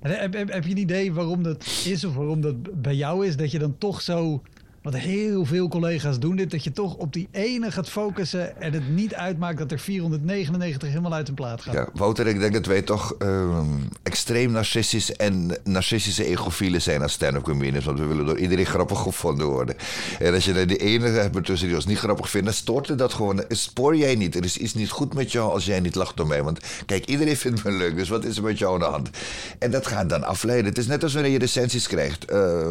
[0.00, 3.36] Heb, heb, heb, je een idee waarom dat is of waarom dat bij jou is?
[3.36, 4.42] Dat je dan toch zo
[4.82, 8.72] wat heel veel collega's doen dit, dat je toch op die ene gaat focussen en
[8.72, 11.74] het niet uitmaakt dat er 499 helemaal uit een plaat gaan.
[11.74, 13.58] Ja, Wouter, ik denk dat wij toch uh,
[14.02, 18.98] extreem narcistisch en narcistische egofielen zijn als stand-up comedians, want we willen door iedereen grappig
[18.98, 19.76] gevonden worden.
[20.18, 23.12] En als je er de ene hebt tussen die ons niet grappig vinden, stoort dat
[23.12, 23.44] gewoon.
[23.48, 24.36] Spoor jij niet.
[24.36, 26.42] Er is iets niet goed met jou als jij niet lacht om mij.
[26.42, 29.10] Want kijk, iedereen vindt me leuk, dus wat is er met jou aan de hand?
[29.58, 30.66] En dat gaat dan afleiden.
[30.66, 32.32] Het is net als wanneer je recensies krijgt.
[32.32, 32.70] Uh,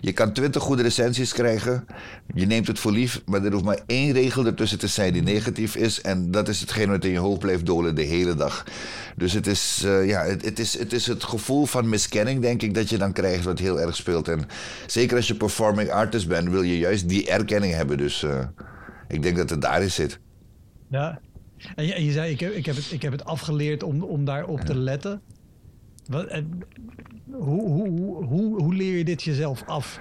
[0.00, 1.84] je kan twintig goede recensies krijgen.
[2.34, 5.22] Je neemt het voor lief, maar er hoeft maar één regel ertussen te zijn die
[5.22, 6.00] negatief is.
[6.00, 8.64] En dat is hetgeen wat in je hoofd blijft dolen de hele dag.
[9.16, 12.62] Dus het is, uh, ja, het, het, is, het is het gevoel van miskenning, denk
[12.62, 14.28] ik, dat je dan krijgt, wat heel erg speelt.
[14.28, 14.46] En
[14.86, 17.96] zeker als je performing artist bent, wil je juist die erkenning hebben.
[17.96, 18.38] Dus uh,
[19.08, 20.18] ik denk dat het daarin zit.
[20.90, 21.20] Ja,
[21.76, 24.58] en je, zei, ik heb, ik, heb het, ik heb het afgeleerd om, om daarop
[24.58, 24.64] ja.
[24.64, 25.20] te letten.
[26.06, 26.42] Wat,
[27.30, 30.00] hoe, hoe, hoe, hoe leer je dit jezelf af?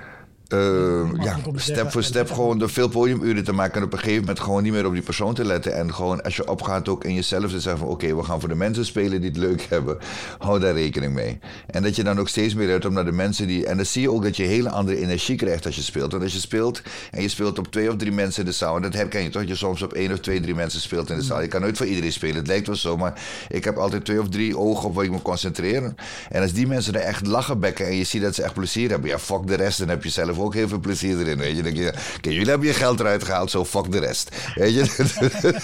[0.53, 3.75] Uh, ja, step voor step gewoon door veel podiumuren te maken.
[3.75, 5.73] En op een gegeven moment gewoon niet meer op die persoon te letten.
[5.73, 7.87] En gewoon als je opgaat ook in jezelf te zeggen van...
[7.87, 9.97] oké, we gaan voor de mensen spelen die het leuk hebben.
[10.37, 11.39] Hou daar rekening mee.
[11.67, 13.65] En dat je dan ook steeds meer uit om naar de mensen die...
[13.65, 16.11] En dan zie je ook dat je hele andere energie krijgt als je speelt.
[16.11, 18.75] Want als je speelt en je speelt op twee of drie mensen in de zaal...
[18.75, 21.15] en dat herken je toch, je soms op één of twee, drie mensen speelt in
[21.15, 21.41] de zaal.
[21.41, 22.97] Je kan nooit voor iedereen spelen, het lijkt wel zo.
[22.97, 25.93] Maar ik heb altijd twee of drie ogen op waar ik me concentreer.
[26.29, 28.89] En als die mensen er echt lachen bekken en je ziet dat ze echt plezier
[28.89, 29.09] hebben...
[29.09, 31.37] ja, fuck de rest, dan heb je zelf ook heel veel plezier erin.
[31.37, 34.53] Weet je, denk je, kijk, jullie hebben je geld eruit gehaald, zo fuck de rest.
[34.55, 35.59] Weet je,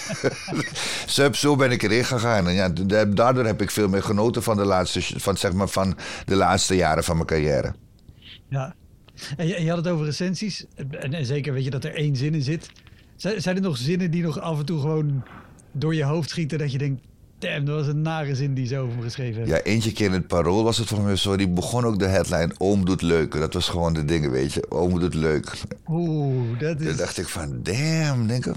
[1.08, 2.48] zo, zo ben ik erin gegaan.
[2.48, 2.70] En ja,
[3.06, 6.76] daardoor heb ik veel meer genoten van de laatste, van, zeg maar, van de laatste
[6.76, 7.74] jaren van mijn carrière.
[8.50, 8.76] Ja,
[9.38, 10.65] en je, je had het over recensies.
[10.76, 12.70] En, en, zeker weet je dat er één zin in zit.
[13.15, 15.24] Zijn er nog zinnen die nog af en toe gewoon
[15.72, 17.02] door je hoofd schieten dat je denkt,
[17.39, 19.56] Damn, dat was een nare zin die ze over me geschreven hebben.
[19.56, 21.36] Ja, eentje keer in het parool was het volgens mij zo.
[21.38, 23.32] Die begon ook de headline Oom doet leuk.
[23.32, 24.71] Dat was gewoon de dingen, weet je.
[24.71, 25.52] Oom doet leuk.
[25.88, 26.88] Oeh, dat is...
[26.88, 28.56] Toen dacht ik van, damn, denk ik.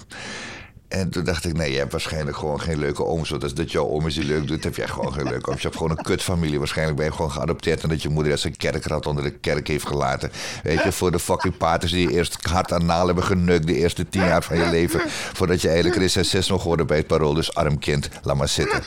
[0.92, 3.31] En toen dacht ik, nee, je hebt waarschijnlijk gewoon geen leuke ooms.
[3.31, 5.61] Want dat jouw oom is die leuk doet, heb jij gewoon geen leuke ooms.
[5.61, 6.59] Je hebt gewoon een kutfamilie.
[6.59, 7.83] Waarschijnlijk ben je gewoon geadopteerd...
[7.83, 10.33] en dat je moeder als een kerkrat onder de kerk heeft gelaten.
[10.62, 13.66] Weet je, voor de fucking paters die je eerst hard aan naal hebben genukt...
[13.66, 15.00] de eerste tien jaar van je leven...
[15.33, 17.35] voordat je eigenlijk recesses nog hoorde bij het parool.
[17.35, 18.83] Dus arm kind, laat maar zitten.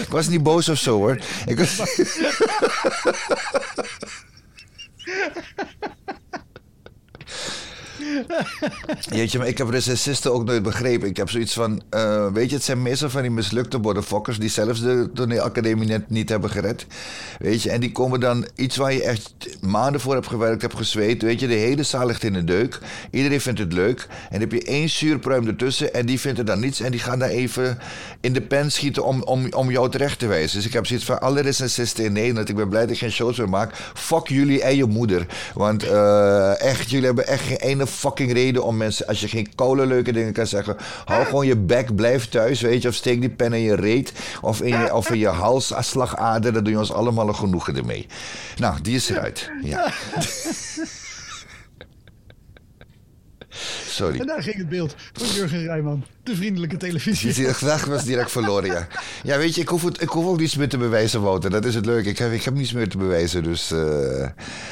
[0.00, 1.18] Ik was niet boos of zo, hoor.
[1.46, 1.80] Ik was...
[9.14, 11.08] Jeetje, maar ik heb recensisten ook nooit begrepen.
[11.08, 14.38] Ik heb zoiets van, uh, weet je, het zijn meestal van die mislukte bordenfokkers...
[14.38, 16.86] die zelfs de toneelacademie net niet hebben gered.
[17.38, 20.76] Weet je, en die komen dan iets waar je echt maanden voor hebt gewerkt, hebt
[20.76, 21.22] gezweet.
[21.22, 22.78] Weet je, de hele zaal ligt in de deuk.
[23.10, 24.06] Iedereen vindt het leuk.
[24.10, 26.80] En dan heb je één zuurpruim ertussen en die vindt er dan niets...
[26.80, 27.78] en die gaan daar even
[28.20, 30.56] in de pen schieten om, om, om jou terecht te wijzen.
[30.56, 32.48] Dus ik heb zoiets van, alle recensisten in Nederland...
[32.48, 33.74] ik ben blij dat ik geen shows meer maak.
[33.94, 35.26] Fuck jullie en je moeder.
[35.54, 39.54] Want uh, echt, jullie hebben echt geen ene fucking reden om mensen, als je geen
[39.54, 43.20] koude leuke dingen kan zeggen, hou gewoon je bek, blijf thuis, weet je, of steek
[43.20, 46.78] die pen in je reet of in je, of in je halsslagader, dan doe je
[46.78, 48.06] ons allemaal een genoegen ermee.
[48.56, 49.50] Nou, die is eruit.
[49.62, 49.92] Ja.
[53.86, 54.18] Sorry.
[54.18, 56.04] En daar ging het beeld van Jurgen Rijman.
[56.30, 57.32] De vriendelijke televisie.
[57.32, 58.86] Die dag was direct verloren, ja.
[59.22, 61.50] Ja, weet je, ik hoef, het, ik hoef ook niets meer te bewijzen, Wouter.
[61.50, 62.08] Dat is het leuke.
[62.08, 63.42] Ik heb, ik heb niets meer te bewijzen.
[63.42, 63.78] Dus uh,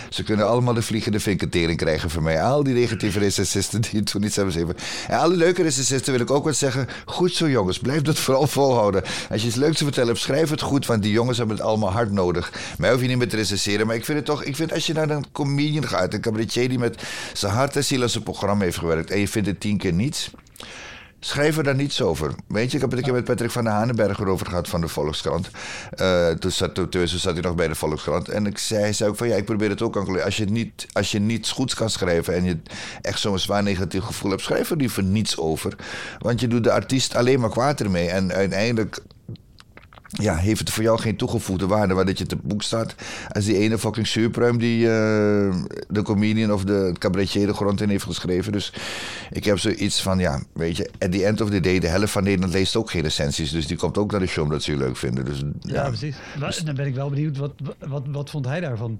[0.09, 2.42] ze kunnen allemaal de vliegende vinketering krijgen van mij.
[2.42, 4.77] Al die negatieve recensisten die toen niets hebben zeven.
[5.09, 6.88] En alle leuke recensisten wil ik ook wat zeggen.
[7.05, 7.79] Goed zo, jongens.
[7.79, 9.03] Blijf dat vooral volhouden.
[9.31, 10.87] Als je iets leuks te vertellen hebt, schrijf het goed.
[10.87, 12.53] Want die jongens hebben het allemaal hard nodig.
[12.79, 13.87] Mij hoef je niet meer te recenseren.
[13.87, 14.44] Maar ik vind het toch...
[14.44, 16.14] Ik vind als je naar een comedian gaat...
[16.14, 19.11] Een cabaretier die met zijn hart en ziel aan zijn programma heeft gewerkt...
[19.11, 20.31] en je vindt het tien keer niets...
[21.21, 22.35] Schrijf er daar niets over.
[22.47, 24.81] Weet je, ik heb het een keer met Patrick van der Hanenberg erover gehad van
[24.81, 25.51] de Volkskrant.
[26.01, 26.77] Uh, toen, zat,
[27.23, 28.29] hij nog bij de Volkskrant.
[28.29, 31.11] En ik zei, zei van ja, ik probeer het ook aan Als je, niet, als
[31.11, 32.59] je niets goeds kan schrijven en je
[33.01, 35.77] echt zo'n zwaar negatief gevoel hebt, schrijf er liever niets over.
[36.19, 38.09] Want je doet de artiest alleen maar kwaad ermee.
[38.09, 38.99] En uiteindelijk
[40.09, 42.94] ja, heeft het voor jou geen toegevoegde waarde waar dat je te boek staat.
[43.29, 44.88] Als die ene fucking zuurpruim die uh,
[45.88, 48.53] de comedian of de cabaretier de grond in heeft geschreven.
[48.53, 48.73] Dus
[49.31, 52.12] ik heb zoiets van, ja, weet je, at the end of the day, de helft
[52.12, 53.51] van Nederland leest ook geen recensies.
[53.51, 55.25] Dus die komt ook naar de show omdat ze je leuk vinden.
[55.25, 56.16] Dus, ja, ja precies.
[56.40, 57.53] Dus, dan ben ik wel benieuwd, wat,
[57.88, 58.99] wat, wat vond hij daarvan?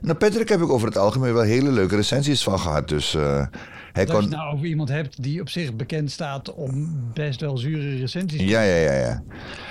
[0.00, 2.88] Nou, Patrick heb ik over het algemeen wel hele leuke recensies van gehad.
[2.88, 3.46] Dus uh,
[3.92, 7.00] Hij Dat als kon, je nou over iemand hebt die op zich bekend staat om
[7.14, 8.40] best wel zure recensies.
[8.40, 9.22] Ja, ja, ja, ja.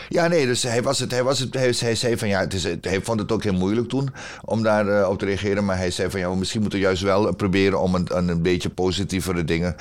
[0.10, 1.12] Ja, nee, dus hij was het.
[1.12, 3.54] Hij, was het, hij, hij zei van ja, het is, hij vond het ook heel
[3.54, 4.10] moeilijk toen
[4.46, 5.66] om daar eh, op te reageren.
[5.66, 8.42] Maar hij zei van ja, misschien moeten we juist wel proberen om een, een, een
[8.42, 9.76] beetje positievere dingen,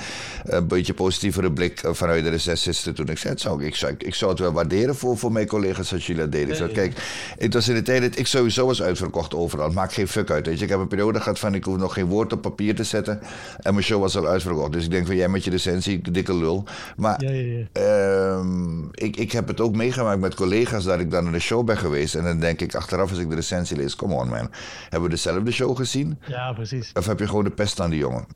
[0.44, 3.08] een beetje positievere blik eh, vanuit de recessies te doen.
[3.08, 5.92] Ik zei, het zou, ik, zou, ik zou het wel waarderen voor, voor mijn collega's
[5.92, 6.48] als jullie dat deden.
[6.48, 6.92] Ik zei, kijk,
[7.38, 9.70] het was in de tijd dat ik sowieso was uitverkocht overal.
[9.70, 10.46] Maakt geen fuck uit.
[10.46, 10.64] Weet je.
[10.64, 13.20] Ik heb een periode gehad van ik hoef nog geen woord op papier te zetten.
[13.60, 14.72] En mijn show was al uitverkocht.
[14.72, 16.64] Dus ik denk van jij met je recensie, dikke lul.
[16.96, 17.66] Maar Ja, ja, ja.
[17.72, 21.64] Ehm, ik, ik heb het ook meegemaakt met collega's dat ik dan naar de show
[21.64, 22.14] ben geweest.
[22.14, 24.50] En dan denk ik achteraf als ik de recensie lees, come on man.
[24.82, 26.18] Hebben we dezelfde show gezien?
[26.26, 26.90] Ja, precies.
[26.94, 28.26] Of heb je gewoon de pest aan die jongen?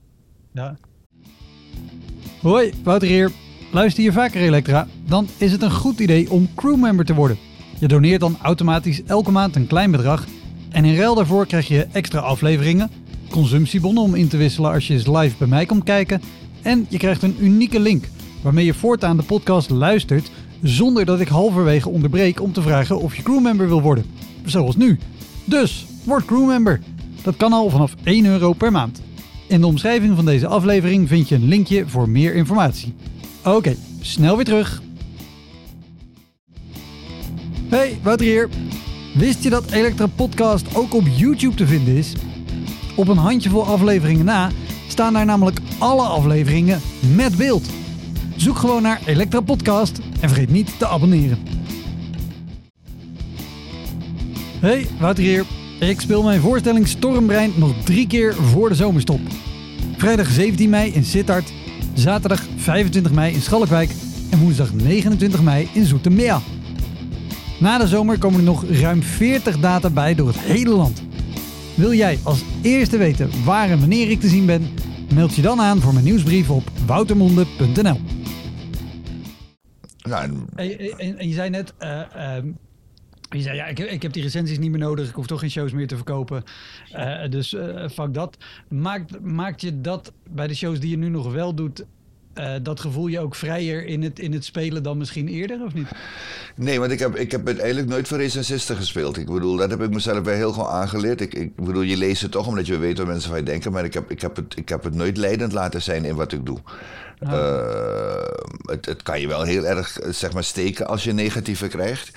[0.52, 0.76] Ja.
[2.40, 3.30] Hoi, Wouter hier.
[3.72, 4.86] Luister je vaker Elektra?
[5.06, 7.38] Dan is het een goed idee om crewmember te worden.
[7.78, 10.24] Je doneert dan automatisch elke maand een klein bedrag.
[10.70, 12.90] En in ruil daarvoor krijg je extra afleveringen,
[13.30, 16.20] consumptiebonnen om in te wisselen als je eens live bij mij komt kijken.
[16.62, 18.04] En je krijgt een unieke link
[18.42, 20.30] waarmee je voortaan de podcast luistert
[20.62, 24.04] zonder dat ik halverwege onderbreek om te vragen of je crewmember wil worden.
[24.44, 24.98] Zoals nu.
[25.44, 26.80] Dus, word crewmember.
[27.22, 29.02] Dat kan al vanaf 1 euro per maand.
[29.46, 32.94] In de omschrijving van deze aflevering vind je een linkje voor meer informatie.
[33.44, 34.82] Oké, snel weer terug.
[37.68, 38.48] Hey, Wouter hier.
[39.14, 42.12] Wist je dat Elektra Podcast ook op YouTube te vinden is?
[43.00, 44.50] Op een handjevol afleveringen na
[44.88, 46.80] staan daar namelijk alle afleveringen
[47.14, 47.66] met beeld.
[48.36, 51.38] Zoek gewoon naar Elektra Podcast en vergeet niet te abonneren.
[54.58, 55.44] Hey, Wouter hier.
[55.78, 59.20] Ik speel mijn voorstelling Stormbrein nog drie keer voor de zomerstop.
[59.96, 61.52] Vrijdag 17 mei in Sittard,
[61.94, 63.90] zaterdag 25 mei in Schalkwijk
[64.30, 66.40] en woensdag 29 mei in Zoetermeer.
[67.58, 71.08] Na de zomer komen er nog ruim 40 data bij door het hele land.
[71.80, 74.68] Wil jij als eerste weten waar en wanneer ik te zien ben?
[75.14, 78.00] Meld je dan aan voor mijn nieuwsbrief op woutermonde.nl.
[80.02, 82.46] Nou, en- En, en- en je zei net, eh, ehm,
[83.30, 85.40] je zei ja, ik, heb- ik heb die recensies niet meer nodig, ik hoef toch
[85.40, 86.42] geen shows meer te verkopen.
[86.92, 88.36] Eh, dus eh fuck dat.
[88.68, 91.84] Maakt, maakt je dat bij de shows die je nu nog wel doet,
[92.34, 95.74] eh, dat gevoel je ook vrijer in het, in het spelen dan misschien eerder, of
[95.74, 95.88] niet?
[96.56, 99.16] Nee, want ik heb, ik heb eigenlijk nooit voor recensisten gespeeld.
[99.16, 101.20] Ik bedoel, dat heb ik mezelf wel heel gewoon aangeleerd.
[101.20, 103.72] Ik, ik bedoel, je leest het toch omdat je weet wat mensen van je denken.
[103.72, 106.32] Maar ik heb, ik heb, het, ik heb het nooit leidend laten zijn in wat
[106.32, 106.58] ik doe.
[107.20, 108.22] Eh,
[108.64, 112.10] het, het kan je wel heel erg eh, zeg maar, steken als je negatieve krijgt.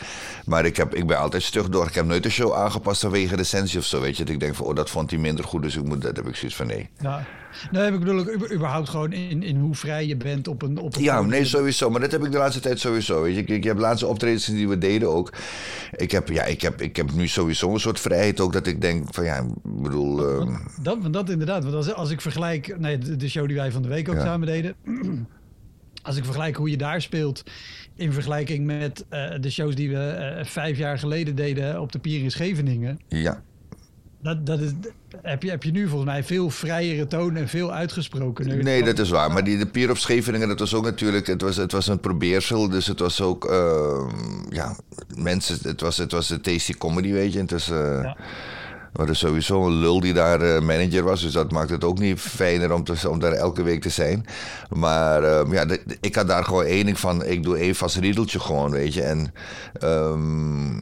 [0.45, 1.87] Maar ik, heb, ik ben altijd stug door.
[1.87, 4.01] Ik heb nooit de show aangepast vanwege recensie of zo.
[4.01, 5.61] Weet je, dat ik denk van, oh, dat vond hij minder goed.
[5.61, 6.89] Dus ik moet, dat heb ik zoiets van nee.
[7.01, 7.25] Ja.
[7.71, 10.77] Nee, ik bedoel über- überhaupt gewoon in, in hoe vrij je bent op een...
[10.77, 11.89] Op een Ja, nee, sowieso.
[11.89, 13.21] Maar dat heb ik de laatste tijd sowieso.
[13.21, 13.41] Weet je.
[13.41, 15.33] Ik, ik heb laatste optredens die we deden ook.
[15.95, 18.81] Ik heb, ja, ik, heb, ik heb nu sowieso een soort vrijheid ook dat ik
[18.81, 20.27] denk van ja, ik bedoel...
[20.29, 21.63] ehm, Dat, want dat inderdaad.
[21.63, 24.15] Want als, als ik vergelijk, nee, de, de show die wij van de week ook
[24.15, 24.21] Ja.
[24.23, 24.75] samen deden.
[26.03, 27.43] Als ik vergelijk hoe je daar speelt
[27.95, 31.99] in vergelijking met eh, de shows die we eh, vijf jaar geleden deden op de
[31.99, 32.99] Pier in Scheveningen.
[33.07, 33.43] ja.
[34.23, 34.71] Dat, dat is,
[35.21, 38.63] heb, je, heb je nu volgens mij veel vrijere toon en veel uitgesprokener.
[38.63, 39.31] Nee, dat is waar.
[39.31, 41.27] Maar die, de Pier op Scheveningen, dat was ook natuurlijk...
[41.27, 43.45] Het was, het was een probeersel, dus het was ook...
[43.45, 44.09] ehm,
[44.49, 44.77] ja,
[45.15, 45.57] mensen...
[45.61, 47.39] Het was, het was een tasty comedy, weet je.
[47.39, 48.13] Het is, eh,
[48.93, 48.99] Ja.
[48.99, 51.21] We hadden sowieso een lul die daar eh, manager was.
[51.21, 54.25] Dus dat maakt het ook niet fijner om, te, om daar elke week te zijn.
[54.69, 55.65] Maar ehm, ja,
[56.01, 57.25] ik had daar gewoon één ding van.
[57.25, 59.01] Ik doe één vast riedeltje gewoon, weet je.
[59.01, 59.33] En
[59.73, 60.81] ehm,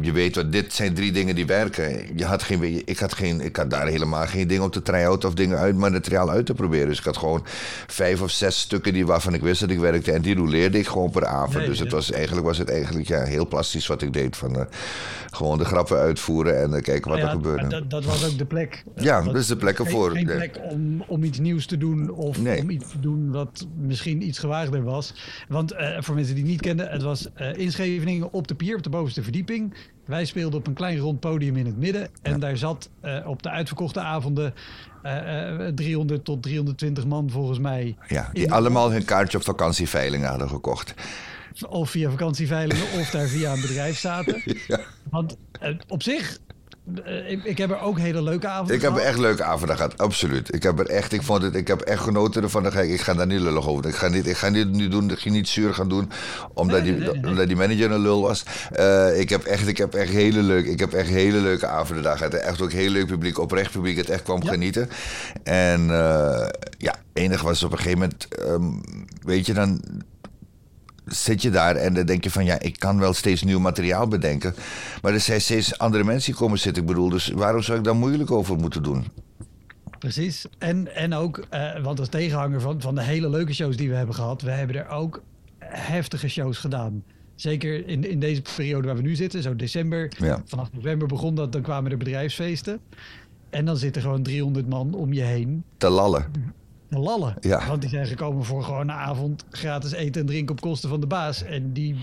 [0.00, 2.16] je weet wat, dit zijn drie dingen die werken.
[2.16, 5.24] Je had geen, ik, had geen, ik had daar helemaal geen ding om te try-out
[5.24, 6.88] of dingen uit materiaal uit te proberen.
[6.88, 7.42] Dus ik had gewoon
[7.86, 10.12] vijf of zes stukken die, waarvan ik wist dat ik werkte.
[10.12, 11.56] En die roleerde ik gewoon per avond.
[11.56, 11.94] Nee, dus het ja.
[11.94, 14.36] was, eigenlijk was het eigenlijk ja, heel plastisch wat ik deed.
[14.36, 14.64] Van, eh,
[15.30, 17.66] gewoon de grappen uitvoeren en eh, kijken wat Ja, er gebeurde.
[17.68, 18.84] Dat, dat was ook de plek.
[18.96, 20.10] Ja, Dat- dat is de plek ervoor.
[20.10, 22.60] Geen plek om, om iets nieuws te doen of Nee.
[22.60, 25.14] om iets te doen wat misschien iets gewaagder was.
[25.48, 28.54] Want eh, voor mensen die het niet kenden, het was eh in Scheveningen op de
[28.54, 29.74] pier, op de bovenste verdieping.
[30.04, 32.08] Wij speelden op een klein rond podium in het midden.
[32.22, 34.54] En daar zat eh, op de uitverkochte avonden
[35.02, 37.96] eh, eh, 300 tot 320 man volgens mij.
[38.08, 40.94] Ja, die allemaal hun kaartje op vakantieveilingen hadden gekocht.
[41.68, 44.42] Of via vakantieveilingen of daar via een bedrijf zaten.
[44.66, 44.80] Ja.
[45.10, 46.43] Want eh, op zich, eh,
[47.28, 49.10] ik, ik heb er ook hele leuke avonden Ik heb er gehad.
[49.12, 50.54] echt leuke avonden gehad, absoluut.
[50.54, 52.66] Ik heb er echt, ik vond het, ik heb echt genoten ervan.
[52.66, 53.86] Ik, ik ga daar niet lullig over.
[53.86, 56.10] Ik ga niet, ik ga niet nu doen, ik ga niet zuur gaan doen,
[56.54, 57.30] omdat, Nee, die, nee, nee, nee.
[57.30, 58.42] omdat die manager een lul was.
[58.72, 62.04] Eh, ik heb echt, ik heb echt hele leuke, ik heb echt hele leuke avonden
[62.04, 62.34] daar gehad.
[62.34, 64.50] Echt ook heel leuk publiek, oprecht publiek, het echt kwam Ja.
[64.50, 64.88] genieten.
[65.42, 66.46] En eh,
[66.78, 68.70] ja, enig was op een gegeven moment, ehm,
[69.26, 69.80] weet je dan
[71.06, 74.08] zit je daar en dan denk je van ja, ik kan wel steeds nieuw materiaal
[74.08, 74.54] bedenken.
[75.02, 76.82] Maar er zijn steeds andere mensen die komen zitten.
[76.82, 79.06] Ik bedoel, dus waarom zou ik daar moeilijk over moeten doen?
[80.04, 80.46] precies.
[80.58, 83.94] En, en ook, uh, want als tegenhanger van, van de hele leuke shows die we
[83.94, 85.22] hebben gehad, we hebben er ook
[85.58, 87.04] heftige shows gedaan.
[87.34, 90.12] Zeker in, in deze periode waar we nu zitten, zo december.
[90.18, 90.42] Ja.
[90.44, 92.80] Vanaf november begon dat, dan kwamen er bedrijfsfeesten.
[93.50, 95.64] En dan zitten gewoon 300 man om je heen.
[95.76, 96.26] Te lallen.
[96.88, 97.34] Lallen.
[97.40, 97.66] Ja.
[97.66, 101.00] Want die zijn gekomen voor gewoon een avond gratis eten en drinken op kosten van
[101.00, 101.42] de baas.
[101.42, 101.96] En die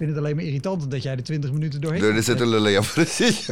[0.00, 2.80] vind het alleen maar irritant dat jij er 20 minuten doorheen Er zitten lullen, ja,
[2.94, 3.50] precies.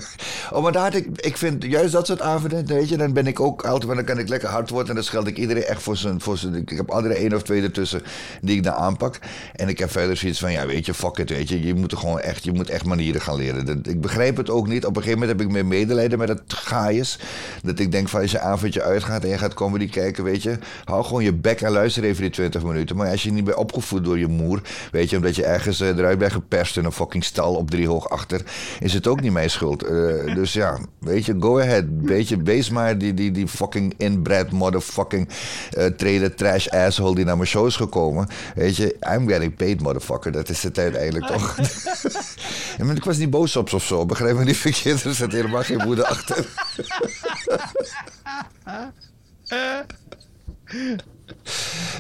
[0.53, 3.27] Oh, maar daar had ik, ik vind juist dat soort avonden, weet je, dan ben
[3.27, 5.83] ik ook altijd, dan kan ik lekker hard worden en dan scheld ik iedereen echt
[5.83, 8.03] voor zijn, voor zijn, ik heb altijd één of twee ertussen
[8.41, 9.19] die ik dan aanpak.
[9.55, 11.93] En ik heb verder zoiets van, ja, weet je, fuck it, weet je, je moet
[11.93, 13.81] er gewoon echt, je moet echt manieren gaan leren.
[13.83, 14.85] Ik begrijp het ook niet.
[14.85, 17.19] Op een gegeven moment heb ik meer medelijden met het gaaiers.
[17.63, 20.59] Dat ik denk van, als je avondje uitgaat en je gaat comedy kijken, weet je,
[20.85, 22.97] hou gewoon je bek en luister even die 20 minuten.
[22.97, 25.89] Maar als je niet bent opgevoed door je moer, weet je, omdat je ergens uh,
[25.89, 28.43] eruit bent geperst in een fucking stal op drie hoog achter,
[28.81, 29.85] is het ook niet mijn schuld.
[29.85, 31.85] Uh, dus ja, weet je, go ahead.
[32.03, 37.25] Weet je, wees maar die, die, die fucking inbred motherfucking uh, trader trash asshole die
[37.25, 38.29] naar mijn show is gekomen.
[38.55, 40.33] Weet je, I'm getting paid motherfucker.
[40.33, 41.59] Dat is het uiteindelijk toch.
[42.99, 44.07] ik was niet boos op of zo.
[44.07, 45.05] Begrijp me niet verkeerd.
[45.05, 46.47] Er zit helemaal geen woede achter.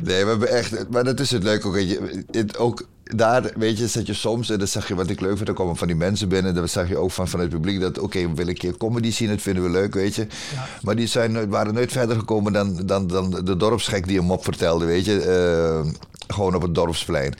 [0.02, 0.88] Nee, we hebben echt.
[0.88, 1.72] Maar dat is het leuk ook.
[1.72, 5.10] Weet je, het, ook daar, weet je, zet je soms, en dat zeg je wat
[5.10, 7.40] ik leuk vind, dan komen van die mensen binnen, dan zeg je ook van, van
[7.40, 10.14] het publiek dat, oké, we willen een keer comedy zien, dat vinden we leuk, weet
[10.14, 10.26] je.
[10.54, 10.66] Ja.
[10.82, 14.44] Maar die zijn, waren nooit verder gekomen dan, dan, dan de dorpsgek die een mop
[14.44, 15.82] vertelde, weet je.
[15.84, 15.92] Uh,
[16.28, 17.34] gewoon op het dorpsplein.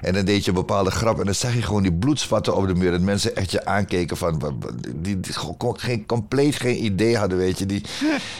[0.00, 2.66] En dan deed je een bepaalde grap en dan zag je gewoon die bloedspatten op
[2.66, 2.90] de muur.
[2.90, 4.58] Dat mensen echt je aankeken van,
[4.96, 7.66] die, die geen, compleet geen idee hadden, weet je.
[7.66, 7.82] Die,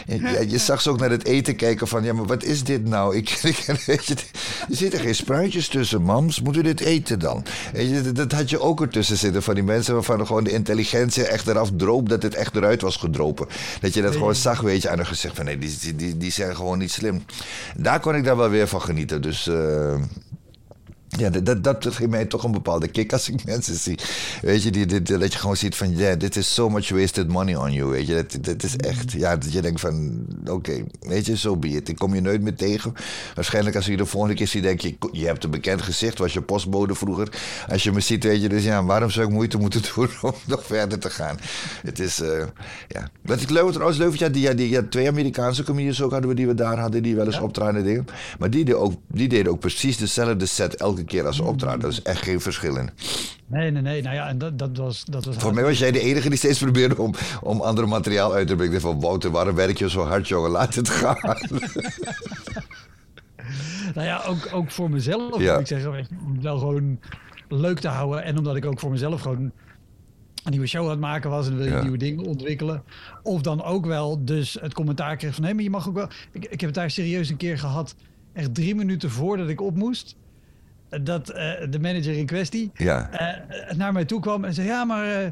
[0.05, 2.85] je, je zag ze ook naar het eten kijken van, ja, maar wat is dit
[2.85, 3.15] nou?
[3.15, 3.29] Ik,
[3.85, 4.15] weet je,
[4.69, 6.41] er zitten geen spruitjes tussen, mams.
[6.41, 7.43] Moeten we dit eten dan?
[7.73, 10.51] Weet je, dat, dat had je ook ertussen zitten van die mensen waarvan gewoon de
[10.51, 13.47] intelligentie echt eraf droop dat het echt eruit was gedropen.
[13.81, 14.19] Dat je dat Nee.
[14.19, 16.77] gewoon zag, weet je, aan hun gezicht van nee, die, die, die, die zijn gewoon
[16.77, 17.23] niet slim.
[17.77, 19.21] Daar kon ik daar wel weer van genieten.
[19.21, 19.49] Dus.
[19.95, 20.24] Eh,
[21.17, 23.99] ja, dat, dat, dat geeft mij toch een bepaalde kick als ik mensen zie.
[24.41, 26.89] Weet je, die, die- die- dat je gewoon ziet van, ja, dit is so much
[26.89, 27.89] wasted money on you.
[27.89, 31.49] Weet je, dat, dat is echt, ja, dat je denkt van, oké, weet je, zo
[31.49, 31.89] so be it.
[31.89, 32.93] Ik kom je nooit meer tegen.
[33.35, 36.33] Waarschijnlijk als je de volgende keer ziet, denk je, je hebt een bekend gezicht, was
[36.33, 37.29] je postbode vroeger.
[37.69, 40.33] Als je me ziet, weet je, dus ja, waarom zou ik moeite moeten doen om
[40.45, 41.37] nog verder te gaan?
[41.83, 42.43] Het is, eh,
[42.87, 43.09] ja.
[43.21, 46.29] Wat ik leuk trouwens leuk ja, die, ja, die, ja, twee Amerikaanse comedians ook hadden
[46.29, 47.41] we die we daar hadden, die wel eens Ja.
[47.41, 48.05] optraden en dingen.
[48.39, 51.81] Maar die deden, ook, die deden ook precies dezelfde set elke keer als ze optraden.
[51.81, 52.89] Er is echt geen verschil in.
[53.47, 54.01] Nee, nee, nee.
[54.01, 55.05] Nou ja, en dat, dat was...
[55.05, 58.33] Dat was Voor mij was jij de enige die steeds probeerde om, om ander materiaal
[58.33, 58.81] uit te brengen.
[58.81, 60.51] Van Wouter, waarom werk je zo hard, jongen?
[60.51, 61.17] Laat het gaan.
[63.93, 65.41] Nou ja, ook, ook voor mezelf.
[65.41, 65.51] Ja.
[65.51, 66.99] moet Ik zeg weet je, om het wel gewoon
[67.49, 68.23] leuk te houden.
[68.23, 69.51] En omdat ik ook voor mezelf gewoon
[70.43, 71.47] een nieuwe show aan het maken was.
[71.47, 71.81] En wil je Ja.
[71.81, 72.83] nieuwe dingen ontwikkelen.
[73.23, 75.43] Of dan ook wel dus het commentaar kreeg van...
[75.43, 76.07] Nee, maar je mag ook wel...
[76.31, 77.95] Ik, ik heb het daar serieus een keer gehad.
[78.33, 80.15] Echt drie minuten voordat ik op moest.
[81.03, 83.09] Dat eh, de manager in kwestie ja.
[83.11, 85.05] eh, naar mij toe kwam en zei: Ja, maar.
[85.05, 85.27] eh,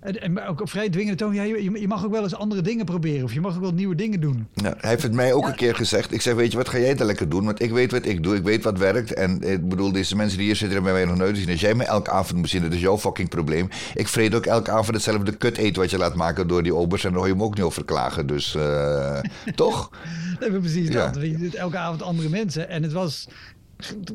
[0.00, 1.34] en, ook op vrij dwingende toon.
[1.34, 3.24] Ja, je, je mag ook wel eens andere dingen proberen.
[3.24, 4.46] Of je mag ook wel nieuwe dingen doen.
[4.54, 6.12] Nou, hij heeft het mij ook een keer gezegd.
[6.12, 7.44] Ik zeg, weet je wat, ga jij het lekker doen?
[7.44, 8.34] Want ik weet wat ik doe.
[8.36, 9.12] Ik weet wat werkt.
[9.14, 11.50] En ik bedoel, deze mensen die hier zitten hebben mij nog nooit gezien.
[11.50, 13.68] Als jij mij elke avond moet zien, dat is jouw fucking probleem.
[13.94, 17.04] Ik vreet ook elke avond hetzelfde kut eten wat je laat maken door die obers.
[17.04, 18.26] En daar hoor je hem ook niet over klagen.
[18.26, 19.18] Dus, eh,
[19.54, 19.90] toch?
[20.40, 21.08] Nee, precies Ja.
[21.08, 21.22] dat.
[21.22, 22.68] Je doet elke avond andere mensen.
[22.68, 23.28] En het was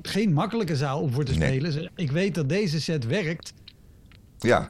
[0.02, 1.92] geen makkelijke zaal om voor te spelen.
[1.96, 3.54] Ik weet dat deze set werkt.
[4.40, 4.70] Ja,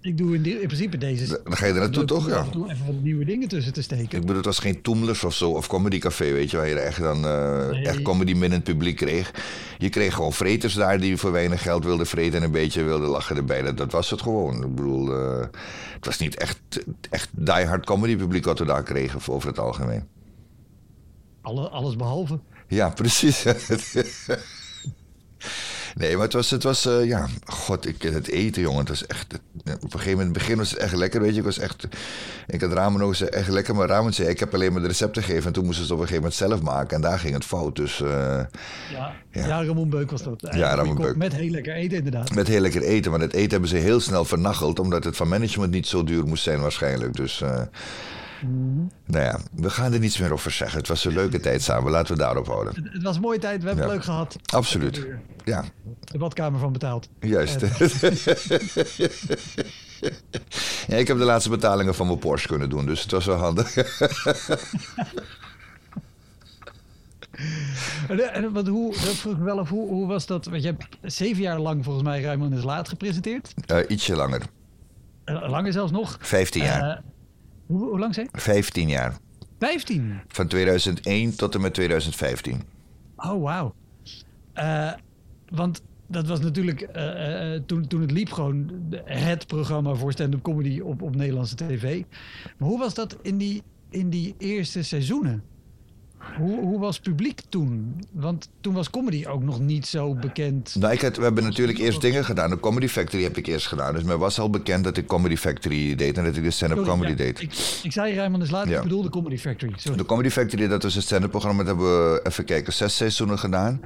[0.00, 1.40] Ik doe in, die- in principe deze set.
[1.44, 2.28] dan ga je er naartoe, toch?
[2.28, 2.44] Ja.
[2.44, 4.04] even wat nieuwe dingen tussen te steken.
[4.04, 6.74] Ik bedoel, het was geen Toemlers of zo, of Comedy Café, weet je, waar je
[6.78, 7.84] echt dan eh, Nee.
[7.86, 9.30] echt comedy minnend publiek kreeg.
[9.78, 13.08] Je kreeg gewoon vreters daar die voor weinig geld wilden vreten en een beetje wilden
[13.08, 13.62] lachen erbij.
[13.62, 14.54] Dat, dat was het gewoon.
[14.64, 15.40] Ik bedoel, eh,
[15.94, 16.60] het was niet echt,
[17.10, 20.04] echt die-hard comedy publiek wat we daar kregen over het algemeen.
[21.40, 22.38] Alle, alles behalve.
[22.72, 23.44] Ja, precies.
[25.94, 29.06] Nee, maar het was, het was eh, ja, god, ik, het eten, jongen, het was
[29.06, 31.44] echt, op een gegeven moment, in het begin was het echt lekker, weet je, ik
[31.44, 31.88] was echt,
[32.46, 35.22] ik had ramen ook echt lekker, maar ramen zei, ik heb alleen maar de recepten
[35.22, 37.34] gegeven en toen moesten ze het op een gegeven moment zelf maken en daar ging
[37.34, 39.46] het fout, dus eh, Ja, Ja.
[39.46, 39.64] ja.
[39.64, 40.48] Ramon Beuk was dat.
[40.50, 41.16] Ja, Ramon Beuk.
[41.16, 42.34] Met heel lekker eten inderdaad.
[42.34, 45.28] met heel lekker eten, maar het eten hebben ze heel snel vernacheld, omdat het van
[45.28, 47.42] management niet zo duur moest zijn waarschijnlijk, dus,
[48.42, 48.48] eh,
[49.06, 51.90] nou ja, we gaan er niets meer over zeggen, het was een leuke tijd samen,
[51.92, 52.74] laten we daarop houden.
[52.74, 53.60] Het, het was een mooie tijd.
[53.62, 53.90] We hebben Ja.
[53.90, 54.36] het leuk gehad.
[54.54, 55.06] Absoluut,
[55.44, 55.64] ja,
[56.04, 57.08] De badkamer van betaald.
[57.20, 57.60] Juist.
[60.86, 63.36] ja, ik heb de laatste betalingen van mijn Porsche kunnen doen, dus het was wel
[63.36, 63.74] handig.
[68.52, 70.44] Wat, hoe, dat vroeg ik wel af, hoe, hoe was dat?
[70.46, 73.54] Want je hebt zeven jaar lang volgens mij Ruimond is Laat gepresenteerd.
[73.66, 74.42] Eh, ietsje langer.
[75.24, 76.16] Eh, langer zelfs nog.
[76.20, 76.90] 15 jaar.
[76.90, 76.96] Eh,
[77.72, 78.40] hoe, hoe lang zei je?
[78.40, 79.18] 15 jaar.
[79.58, 80.20] 15?
[80.28, 82.62] Van 2001 tot en met 2015.
[83.16, 83.74] Oh, wauw.
[84.54, 84.92] Uh,
[85.48, 88.70] want dat was natuurlijk uh, toen, toen het liep gewoon
[89.04, 92.02] het programma voor stand-up comedy op, op Nederlandse tv.
[92.58, 95.42] Maar hoe was dat in die, in die eerste seizoenen?
[96.38, 98.02] Hoe, hoe was publiek toen?
[98.12, 100.74] Want toen was comedy ook nog niet zo bekend.
[100.78, 102.50] Nou, ik had, we hebben natuurlijk eerst dingen gedaan.
[102.50, 103.94] De Comedy Factory heb ik eerst gedaan.
[103.94, 106.84] Dus mij was al bekend dat ik Comedy Factory deed en dat ik de stand-up
[106.84, 107.40] comedy deed.
[107.40, 107.52] Ik,
[107.82, 108.76] ik zei Rijman is laat, ja.
[108.76, 109.72] ik bedoel de Comedy Factory.
[109.76, 109.98] Sorry.
[109.98, 111.58] De Comedy Factory, dat was een stand-up programma.
[111.58, 113.80] Dat hebben we, even kijken, zes seizoenen gedaan.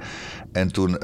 [0.51, 0.99] En toen uh,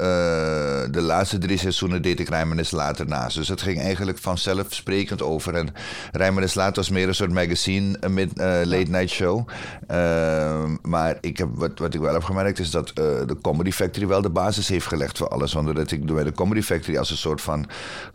[0.90, 3.36] de laatste drie seizoenen deed ik Rijman is later naast.
[3.36, 5.54] Dus het ging eigenlijk vanzelfsprekend over.
[5.54, 5.68] En
[6.12, 9.48] Rijman is later was meer een soort magazine, een mid, uh, late night show.
[9.90, 13.70] Uh, maar ik heb, wat, wat ik wel heb gemerkt is dat uh, de Comedy
[13.72, 15.52] Factory wel de basis heeft gelegd voor alles.
[15.52, 17.66] Want dat ik bij de Comedy Factory als een soort van.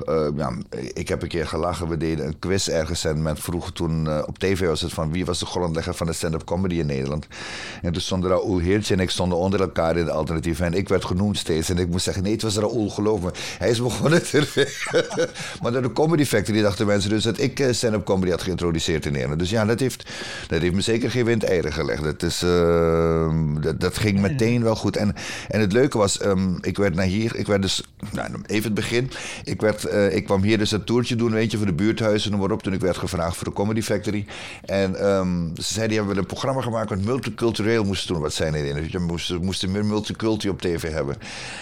[0.10, 0.58] Uh, ja,
[0.94, 1.88] ik heb een keer gelachen.
[1.88, 5.12] We deden een quiz ergens en men vroeg toen uh, op tv was het van
[5.12, 7.28] wie was de grondlegger van de stand-up comedy in Nederland.
[7.82, 10.60] En toen stonden Raoul Heertje en ik stonden onder elkaar in de alternatief.
[10.60, 11.70] En ik werd genoemd steeds.
[11.70, 13.32] En ik moest zeggen: nee, het was Raoul, geloof me.
[13.58, 14.38] Hij is begonnen te.
[15.62, 19.12] maar door de Comedy Factory dachten mensen dus dat ik stand-up comedy had geïntroduceerd in
[19.12, 19.40] Nederland.
[19.40, 20.10] Dus ja, dat heeft,
[20.48, 22.04] dat heeft me zeker geen windeieren gelegd.
[22.04, 22.44] Dat is.
[23.00, 24.98] Ehm, dat, dat, ging meteen wel goed.
[24.98, 25.16] En,
[25.48, 28.74] en het leuke was, um, ik werd naar hier, ik werd dus, nou, even het
[28.74, 29.12] begin.
[29.44, 32.32] Ik, werd, uh, ik kwam hier dus een toertje doen, weet je, voor de buurthuizen
[32.32, 32.58] en waarop.
[32.64, 34.26] Toen ik werd gevraagd voor de Comedy Factory.
[34.66, 38.22] En um, ze zeiden, die hebben we een programma gemaakt met multicultureel moesten doen.
[38.22, 38.90] Wat zijn er in?
[38.92, 41.16] We moesten, moesten meer multiculti op tv hebben.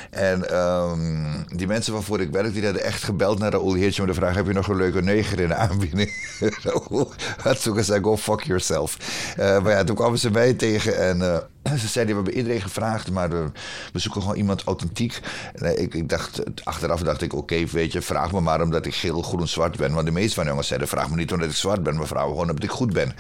[0.10, 4.16] En um, die mensen waarvoor ik werkte, die hadden echt gebeld naar Raoul Heertje met
[4.16, 6.38] de vraag, heb je nog een leuke neger in de aanbieding?
[6.64, 8.98] Raoul had toen gezegd, go fuck yourself.
[9.40, 11.22] Uh, maar ja, toen kwamen ze mij tegen en...
[11.28, 13.50] Uh, ze zeiden, we hebben iedereen gevraagd, maar we,
[13.94, 15.20] zoeken gewoon iemand authentiek.
[15.54, 18.96] En ik, ik dacht, achteraf dacht ik, oké, weet je, vraag me maar omdat ik
[18.96, 19.94] geel, groen, zwart ben.
[19.94, 22.24] Want de meeste van jongens zeiden, vraag me niet omdat ik zwart ben, maar vraag
[22.24, 23.16] gewoon omdat ik goed ben.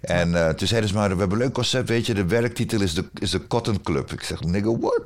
[0.00, 2.80] En uh, toen zeiden ze maar, we hebben een leuk concept, weet je, de werktitel
[2.80, 4.12] is de, is de Cotton Club.
[4.12, 5.02] Ik zeg, nigga, what?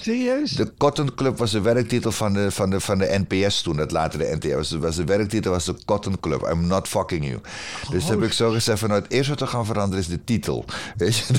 [0.00, 0.50] Serieus?
[0.50, 3.90] De Cotton Club was de werktitel van de, van de, van de NPS toen, dat
[3.90, 4.70] later de NTR was.
[4.70, 6.48] was de werktitel was de Cotton Club.
[6.52, 7.40] I'm not fucking you.
[7.90, 10.24] Dus heb ik zo gezegd van, nou, het eerste wat we gaan veranderen is de
[10.24, 10.64] titel.
[10.96, 11.34] Weet je?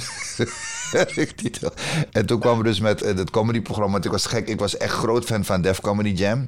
[1.15, 1.71] werktitel.
[2.11, 3.91] En toen kwam we dus met uh, het comedyprogramma.
[3.91, 6.47] Want ik was gek, ik was echt groot fan van Def Comedy Jam.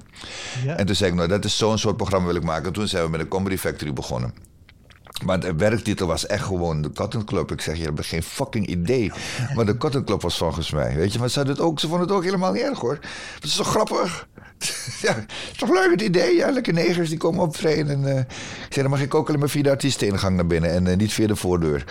[0.66, 0.78] Ja.
[0.78, 2.66] En toen zei ik, nou, dat is zo'n soort programma wil ik maken.
[2.66, 4.51] En toen zijn we met de Comedy Factory begonnen.
[5.26, 7.52] Maar de werktitel was echt gewoon de Cotton Club.
[7.52, 9.12] Ik zeg, je hebt geen fucking idee.
[9.56, 10.96] Maar de Cotton Club was volgens mij.
[10.96, 13.00] Weet je, maar ze, het ook, ze vonden het ook helemaal niet erg hoor.
[13.34, 14.28] Dat is toch grappig?
[15.02, 15.16] ja,
[15.52, 16.36] is toch leuk het idee?
[16.36, 17.90] Ja, lekker negers die komen optreden.
[17.90, 20.72] En uh, ik zeg, dan mag ik ook alleen maar via de artiesteningang naar binnen.
[20.72, 21.86] En uh, niet via de voordeur.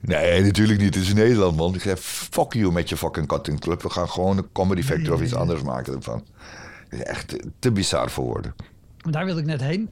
[0.00, 0.94] Nee, natuurlijk niet.
[0.94, 1.74] Het is Nederland, man.
[1.74, 3.82] Ik zeg, fuck you met je fucking Cotton Club.
[3.82, 6.24] We gaan gewoon een Comedy Factor of iets anders maken ervan.
[6.88, 8.54] Het is echt te bizar voor woorden.
[8.96, 9.90] Daar wil ik net heen.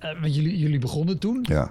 [0.00, 1.44] Uh, want jullie, jullie begonnen toen.
[1.48, 1.70] Ja.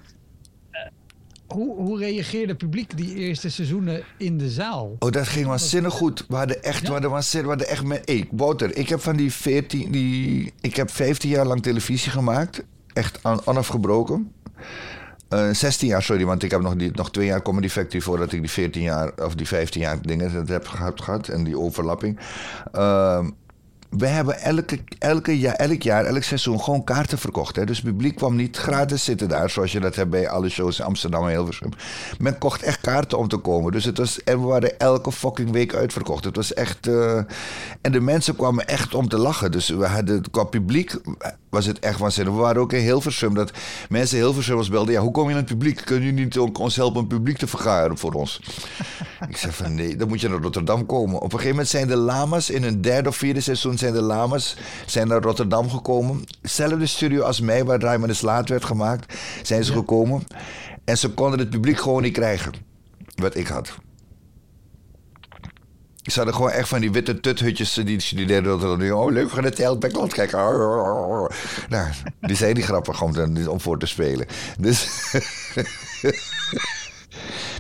[1.47, 4.95] Hoe, hoe reageerde het publiek die eerste seizoenen in de zaal?
[4.99, 6.25] Oh, dat ging waanzinnig goed.
[6.27, 6.85] We hadden echt, ja?
[6.85, 8.01] we hadden waanzinnig, we hadden echt met...
[8.05, 10.53] Hey, Wouter, ik heb van die 14, die...
[10.61, 12.63] Ik heb 15 jaar lang televisie gemaakt.
[12.93, 14.31] Echt onafgebroken.
[15.29, 18.31] Uh, 16 jaar, sorry, want ik heb nog, die, nog twee jaar Comedy Factory voordat
[18.31, 22.19] ik die 14 jaar of die 15 jaar dingen heb gehad, gehad en die overlapping.
[22.75, 23.27] Uh,
[23.89, 27.55] we hebben elke, elke jaar, elk jaar, elk seizoen gewoon kaarten verkocht.
[27.55, 27.65] Hè?
[27.65, 30.85] Dus publiek kwam niet gratis zitten daar, zoals je dat hebt bij alle shows in
[30.85, 31.69] Amsterdam en Hilversum.
[32.19, 33.71] Men kocht echt kaarten om te komen.
[33.71, 36.23] Dus het was, en we waren elke fucking week uitverkocht.
[36.23, 36.87] Het was echt.
[36.87, 37.17] Uh,
[37.81, 39.51] en de mensen kwamen echt om te lachen.
[39.51, 40.95] Dus we hadden qua publiek
[41.49, 42.33] was het echt waanzinnig.
[42.33, 43.33] We waren ook in Hilversum.
[43.33, 43.51] Dat
[43.89, 44.93] mensen Hilversum was belden.
[44.93, 45.81] Ja, hoe kom je in het publiek?
[45.85, 48.41] Kun je niet ons helpen een publiek te vergaren voor ons?
[49.29, 51.15] ik zei van nee, dan moet je naar Rotterdam komen.
[51.15, 54.01] Op een gegeven moment zijn de lama's in een derde of vierde seizoen zijn de
[54.01, 56.23] lama's zijn naar Rotterdam gekomen.
[56.41, 59.77] Zelfde studio als mij, waar Rijman de Slaat werd gemaakt, zijn ze ja.
[59.77, 60.23] gekomen.
[60.83, 62.51] En ze konden het publiek gewoon niet krijgen.
[63.15, 63.75] Wat ik had.
[66.07, 68.93] Ze hadden gewoon echt van die witte tuthutjes die studeerden.
[68.93, 70.39] Oh, leuk, we gaan het hele backland kijken.
[71.69, 71.87] Nou,
[72.21, 74.27] die zijn niet grappig om, om voor te spelen.
[74.59, 74.87] Dus...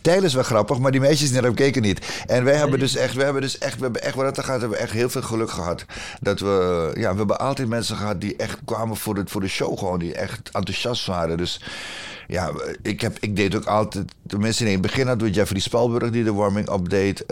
[0.01, 2.23] Tijl is wel grappig, maar die meisjes die keken niet.
[2.25, 4.59] En wij hebben dus echt, we hebben dus echt, we hebben echt, wat dat gaat,
[4.59, 5.85] hebben we echt heel veel geluk gehad.
[6.19, 9.47] Dat we, ja, we hebben altijd mensen gehad die echt kwamen voor de, voor de
[9.47, 11.37] show gewoon, die echt enthousiast waren.
[11.37, 11.61] Dus
[12.27, 12.51] ja,
[12.81, 16.23] ik, heb, ik deed ook altijd, tenminste in het begin hadden we Jeffrey Spalburg die
[16.23, 17.21] de warming-up deed.
[17.21, 17.27] Uh,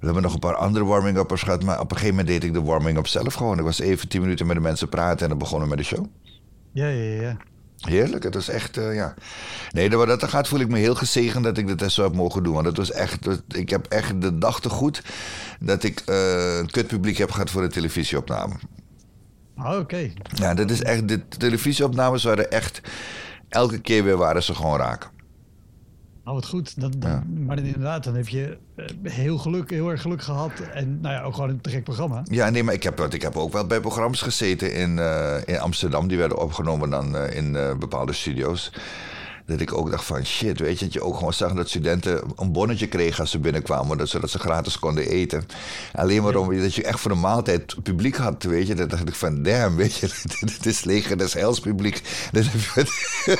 [0.00, 2.52] we hebben nog een paar andere warming-uppers gehad, maar op een gegeven moment deed ik
[2.52, 3.58] de warming-up zelf gewoon.
[3.58, 5.94] Ik was even tien minuten met de mensen praten en dan begonnen we met de
[5.94, 6.06] show.
[6.72, 7.36] Ja, ja, ja.
[7.78, 9.14] Heerlijk, het was echt, uh, ja.
[9.70, 12.42] Nee, dat dat gaat voel ik me heel gezegend dat ik dat zo heb mogen
[12.42, 12.54] doen.
[12.54, 15.02] Want het was echt, ik heb echt de dag te goed
[15.60, 18.54] dat ik uh, een kutpubliek heb gehad voor de televisieopname.
[19.58, 19.76] Oh, Oké.
[19.76, 20.12] Okay.
[20.34, 22.80] Ja, dat is echt, de televisieopnames waren echt,
[23.54, 25.10] elke keer weer waren ze gewoon raak.
[26.24, 26.80] Nou, wat goed.
[26.80, 27.22] Dat, dat- Ja.
[27.46, 30.52] Maar inderdaad, dan heb je eh, heel, geluk, heel erg geluk gehad.
[30.74, 32.22] En nou ja, ook gewoon een te gek programma.
[32.24, 35.58] Ja, nee, maar ik heb, ik heb ook wel bij programma's gezeten in, eh, in
[35.60, 36.08] Amsterdam.
[36.08, 38.72] Die werden opgenomen dan eh, in bepaalde studio's.
[39.46, 42.22] Dat ik ook dacht van shit, weet je, dat je ook gewoon zag dat studenten
[42.36, 45.46] een bonnetje kregen als ze binnenkwamen, dat, zodat ze gratis konden eten.
[45.92, 48.74] Alleen maar om dat je echt voor de maaltijd publiek had, weet je.
[48.74, 50.08] Dan dacht ik van damn, weet je,
[50.40, 52.02] dit is leger des heils publiek.
[52.32, 53.38] Dat heb je-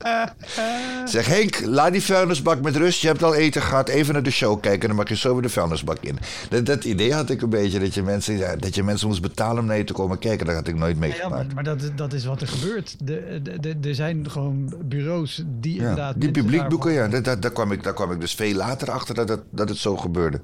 [1.04, 3.00] Zeg Henk, laat die vuilnisbak met rust.
[3.00, 3.88] Je hebt al eten gehad.
[3.88, 4.88] Even naar de show kijken.
[4.88, 6.18] Dan mag je zo weer de vuilnisbak in.
[6.50, 7.78] Dat, dat idee had ik een beetje.
[7.80, 10.46] Dat je, mensen, ja, dat je mensen moest betalen om naar je te komen kijken.
[10.46, 11.54] Dat had ik nooit Ja, maar, meegemaakt.
[11.54, 12.96] maar dat, dat is wat er gebeurt.
[13.06, 13.40] De-
[13.82, 16.20] er zijn gewoon bureaus die Ja, inderdaad...
[16.20, 17.20] die publiekboeken, daarvan- ja.
[17.20, 19.78] Dat, daar, kwam ik, daar kwam ik dus veel later achter dat, dat, dat het
[19.78, 20.40] zo gebeurde.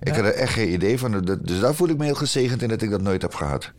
[0.00, 0.14] Ik Ja.
[0.14, 1.38] had er echt geen idee van.
[1.42, 3.72] Dus daar voel ik me heel gezegend in dat ik dat nooit heb gehad.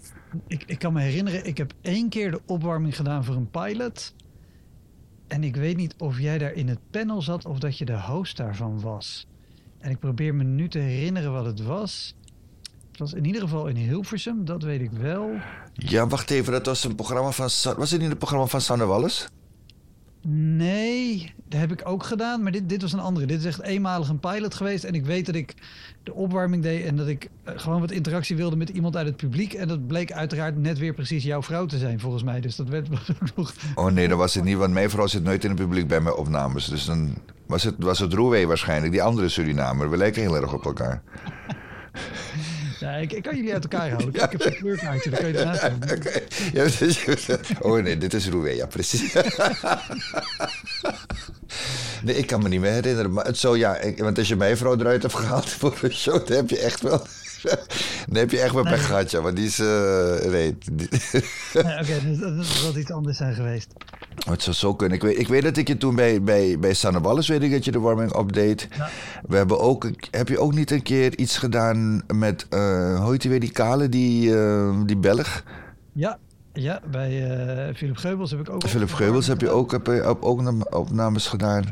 [0.47, 4.13] Ik, ik kan me herinneren, ik heb één keer de opwarming gedaan voor een pilot.
[5.27, 8.01] En ik weet niet of jij daar in het panel zat of dat je de
[8.01, 9.27] host daarvan was.
[9.79, 12.15] En ik probeer me nu te herinneren wat het was.
[12.95, 15.29] Het was in ieder geval in Hilversum, dat weet ik wel.
[15.73, 16.51] Ja, wacht even.
[16.51, 17.49] Dat was een programma van...
[17.77, 19.27] Was het niet een programma van Sanne Wallis?
[20.27, 23.25] Nee, dat heb ik ook gedaan, maar dit, dit was een andere.
[23.25, 24.83] Dit is echt eenmalig een pilot geweest.
[24.83, 25.53] En ik weet dat ik
[26.03, 29.15] de opwarming deed en dat ik eh, gewoon wat interactie wilde met iemand uit het
[29.15, 29.53] publiek.
[29.53, 32.41] En dat bleek uiteraard net weer precies jouw vrouw te zijn, volgens mij.
[32.41, 33.53] Dus dat werd was ook nog...
[33.75, 34.57] Oh nee, dat was het niet.
[34.57, 36.65] Want mijn vrouw zit nooit in het publiek bij mijn opnames.
[36.65, 37.15] Dus dan
[37.47, 38.91] was het, was het waarschijnlijk.
[38.91, 39.89] Die andere Surinamer.
[39.89, 41.01] We lijken heel erg op elkaar.
[42.79, 44.13] Ja, ik, ik kan jullie uit elkaar houden.
[44.23, 45.91] Ik heb een kleurkaartje, dan kan je ernaast doen.
[45.97, 46.19] Oké.
[46.53, 47.05] Ja, dus-
[47.59, 48.55] oh nee, dit is Roewee.
[48.55, 49.13] Ja, precies.
[52.03, 53.13] Nee, ik kan me niet meer herinneren.
[53.13, 53.77] Maar het zo, ja.
[53.77, 56.59] Ik, want als je mijn vrouw eruit hebt gehaald voor een show, dan heb je
[56.59, 57.01] echt wel...
[58.07, 59.21] Dan heb je echt wel pech gehad, ja.
[59.21, 59.59] Want die is...
[59.59, 60.57] eh, nee,
[61.53, 63.67] Ja, Oké, dus dat, zal iets anders zijn geweest.
[64.25, 64.97] Oh, Het zou zo kunnen.
[64.97, 67.51] Ik weet, ik weet dat ik je toen bij, bij, bij Sanne Wallis weet ik
[67.51, 68.67] dat je de warming-up deed.
[68.77, 68.89] Ja.
[69.27, 73.21] We hebben ook, heb je ook niet een keer iets gedaan met, eh hoe heet
[73.21, 75.43] die weer, die kale, die, eh, die Belg?
[75.93, 76.17] Ja,
[76.53, 77.29] ja bij
[77.67, 78.63] eh, Philip Geubels heb ik ook...
[78.67, 81.63] Philip Geubels heb je ook, heb je ook, ook nam- opnames gedaan.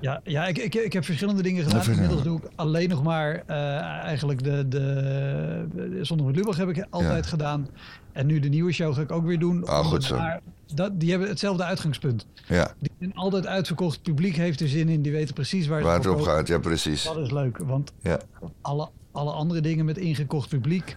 [0.00, 1.80] Ja, ja ik, ik, ik heb verschillende dingen gedaan.
[1.80, 6.56] Even- Inmiddels doe ik alleen nog maar eh, eigenlijk de, de, de Zonder met Lubach
[6.56, 7.30] heb ik altijd Ja.
[7.30, 7.68] gedaan.
[8.12, 9.66] En nu de nieuwe show ga ik ook weer doen.
[9.66, 10.16] Ah, goed zo.
[10.16, 10.40] daar-
[10.74, 12.26] dat, die hebben hetzelfde uitgangspunt.
[12.48, 13.94] Ja, Die zijn altijd uitverkocht.
[13.94, 15.02] Het publiek heeft er zin in.
[15.02, 16.48] Die weten precies waar, waar het op gaat.
[16.48, 17.02] Ja, precies.
[17.04, 18.18] Dat is leuk, want Ja.
[18.60, 20.96] alle, alle andere dingen met ingekocht publiek...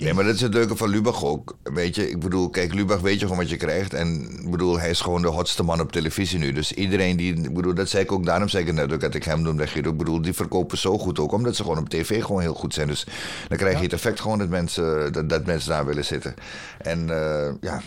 [0.00, 1.56] Nee, maar dat is het leuke van Lubach ook.
[1.62, 3.94] Weet je, ik bedoel, kijk, Lubach weet je gewoon wat je krijgt.
[3.94, 6.52] En ik bedoel, hij is gewoon de hotste man op televisie nu.
[6.52, 9.00] Dus iedereen die, ik bedoel, dat zei ik ook, daarom zei ik het net ook
[9.00, 9.58] dat ik hem.
[9.58, 9.90] Guido.
[9.90, 12.74] Ik bedoel, die verkopen zo goed ook, omdat ze gewoon op tv gewoon heel goed
[12.74, 12.86] zijn.
[12.86, 13.06] Dus
[13.48, 16.34] dan krijg je het effect gewoon dat mensen, dat, dat mensen daar willen zitten.
[16.78, 17.82] En eh, ja,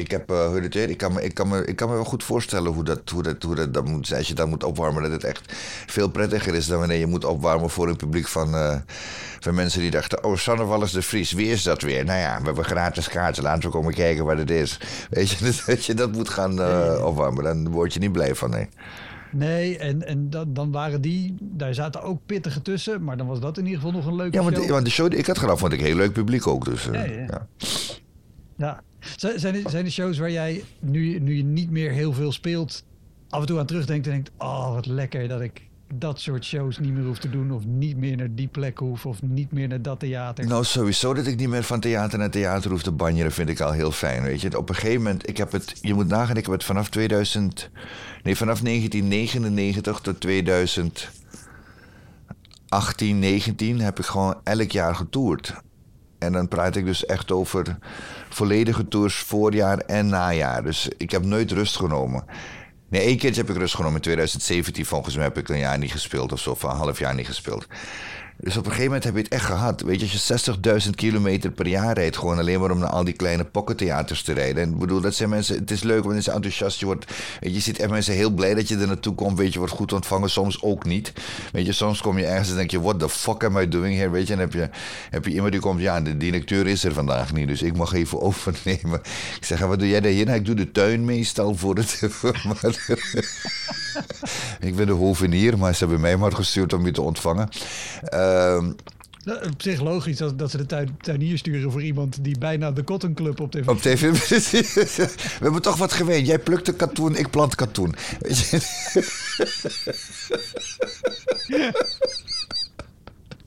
[0.00, 0.90] ik heb, weer?
[0.90, 3.22] ik kan, me, ik, kan me, ik kan me wel goed voorstellen hoe dat, hoe
[3.22, 4.18] dat, hoe dat, dat moet zijn.
[4.18, 5.52] Als je dat moet opwarmen, dat het echt
[5.86, 8.76] veel prettiger is dan wanneer je moet opwarmen voor een publiek van, eh,
[9.40, 12.04] van mensen die dachten: Oh, Sanne Wallis de Vries, wie is dat weer?
[12.04, 14.80] Nou ja, we hebben gratis kaarten, laten we komen kijken wat het is.
[15.10, 18.50] Weet je, dat je dat moet gaan eh, opwarmen, dan word je niet blij van,
[18.50, 18.68] nee.
[19.32, 21.36] Nee, en, en dan, dan waren die...
[21.40, 23.04] Daar zaten ook pittige tussen.
[23.04, 24.68] Maar dan was dat in ieder geval nog een leuke Ja, want, show.
[24.68, 26.64] want de show die ik had gedaan, vond ik heel leuk publiek ook.
[26.64, 27.26] Dus, Ja, ja.
[27.26, 27.46] ja.
[28.56, 28.80] Ja.
[29.16, 29.38] Zijn-
[29.70, 32.84] Zijn er, shows waar jij, nu, nu je niet meer heel veel speelt,
[33.28, 36.78] af en toe aan terugdenkt en denkt: Oh, wat lekker dat ik dat soort shows
[36.78, 39.68] niet meer hoef te doen, of niet meer naar die plek hoef, of niet meer
[39.68, 40.46] naar dat theater?
[40.46, 43.60] Nou, sowieso dat ik niet meer van theater naar theater hoef te banjeren, vind ik
[43.60, 44.22] al heel fijn.
[44.22, 46.64] Weet je, op een gegeven moment, ik heb het, je moet nagaan, ik heb het
[46.64, 47.70] vanaf 2000,
[48.22, 55.54] nee, vanaf 1999 tot 2018, 19 heb ik gewoon elk jaar getoerd.
[56.20, 57.78] En dan praat ik dus echt over
[58.28, 60.62] volledige tours voorjaar en najaar.
[60.62, 62.24] Dus ik heb nooit rust genomen.
[62.88, 63.96] Nee, één keertje heb ik rust genomen.
[63.96, 66.50] In 2017 volgens mij heb ik een jaar niet gespeeld of zo.
[66.50, 67.66] Of een half jaar niet gespeeld.
[68.42, 69.80] Dus op een gegeven moment heb je het echt gehad.
[69.80, 72.16] Weet je, als je 60.000 kilometer per jaar rijdt...
[72.16, 74.62] gewoon alleen maar om naar al die kleine pockettheaters te rijden.
[74.62, 75.58] En ik bedoel, dat zijn mensen...
[75.58, 76.80] Het is leuk, want je enthousiast.
[76.80, 79.38] Je, wordt, weet je, je ziet echt mensen heel blij dat je er naartoe komt.
[79.38, 80.30] Weet je, wordt goed ontvangen.
[80.30, 81.12] Soms ook niet.
[81.52, 82.80] Weet je, soms kom je ergens en denk je...
[82.80, 84.10] What the fuck am I doing here?
[84.10, 84.68] Weet je, en heb je,
[85.10, 85.80] heb je iemand die komt...
[85.80, 89.00] Ja, de directeur is er vandaag niet, dus ik mag even overnemen.
[89.36, 90.28] Ik zeg, wat doe jij daar hier?
[90.28, 92.00] Ik doe de tuin meestal voor het...
[92.44, 92.78] maar-
[94.68, 97.48] ik ben de hovenier, maar ze hebben mij maar gestuurd om je te ontvangen.
[98.02, 98.72] Ehm,
[99.24, 102.70] Nou, Op zich logisch dat, dat ze de tuin, tuinier sturen voor iemand die bijna
[102.70, 103.68] de Cotton Club op tv.
[103.68, 104.10] op tv.
[105.38, 106.24] We hebben toch wat geween.
[106.24, 107.94] Jij plukt de katoen, ik plant katoen.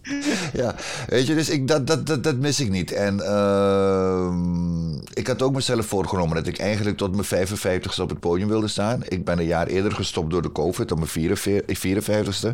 [0.61, 0.75] Ja,
[1.07, 2.91] weet je, dus ik, dat, dat, dat, dat mis ik niet.
[2.91, 8.19] En ehm, ik had ook mezelf voorgenomen dat ik eigenlijk tot mijn 55ste op het
[8.19, 9.01] podium wilde staan.
[9.07, 12.53] Ik ben een jaar eerder gestopt door de COVID, op mijn 54ste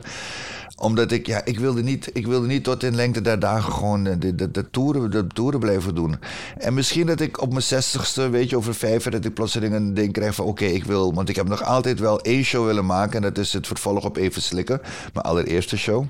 [0.80, 4.04] omdat ik, ja, ik wilde niet, ik wilde niet tot in lengte der dagen gewoon
[4.04, 6.16] de, de, de, toeren, de toeren blijven doen.
[6.58, 9.93] En misschien dat ik op mijn zestigste, weet je, over vijf, dat ik plotseling een
[9.93, 12.86] ding krijg van oké, ik wil, want ik heb nog altijd wel één show willen
[12.86, 13.16] maken.
[13.16, 14.82] En dat is het vervolg op Even Slikken,
[15.14, 16.06] mijn allereerste show.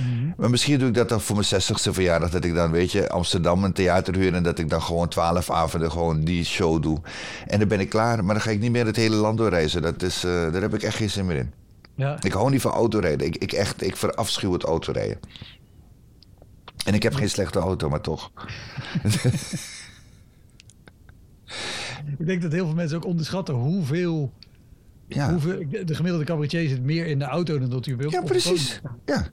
[0.00, 0.32] Mhm.
[0.36, 3.72] Maar misschien dat dan voor mijn zestigste verjaardag, dat ik dan, weet je, Amsterdam een
[3.72, 7.00] theater huur en dat ik dan gewoon twaalf avonden gewoon die show doe.
[7.46, 9.82] En dan ben ik klaar, maar dan ga ik niet meer het hele land doorreizen.
[9.82, 11.52] Dat is, uh, daar heb ik echt geen zin meer in.
[11.94, 12.16] Ja.
[12.22, 13.26] Ik hou niet van autorijden.
[13.26, 15.18] Ik, ik, echt, ik verafschuw het autorijden.
[16.84, 18.30] En ik heb geen slechte auto, maar toch.
[22.18, 24.32] ik denk dat heel veel mensen ook onderschatten hoeveel.
[25.08, 25.30] Ja.
[25.30, 28.12] hoeveel de gemiddelde cabaretier zit meer in de auto dan dat u wilt.
[28.12, 28.80] Ja, precies.
[29.04, 29.26] Ja.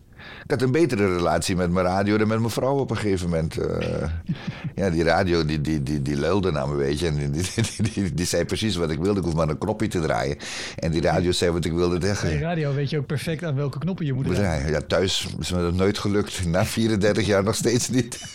[0.43, 3.29] Ik had een betere relatie met mijn radio dan met mijn vrouw op een gegeven
[3.29, 3.59] moment.
[3.59, 3.65] Uh,
[4.75, 7.07] ja, die radio die, die, die, die luilde naar me, weet je.
[7.07, 9.19] En die, die, die, die, zei precies wat ik wilde.
[9.19, 10.37] Ik hoef maar een knopje te draaien.
[10.75, 12.29] En die radio zei wat ik wilde zeggen.
[12.29, 14.69] Die radio weet je ook perfect aan welke knoppen je moet draaien.
[14.69, 16.45] Ja, thuis is me dat nooit gelukt.
[16.45, 18.19] Na 34 jaar nog steeds niet.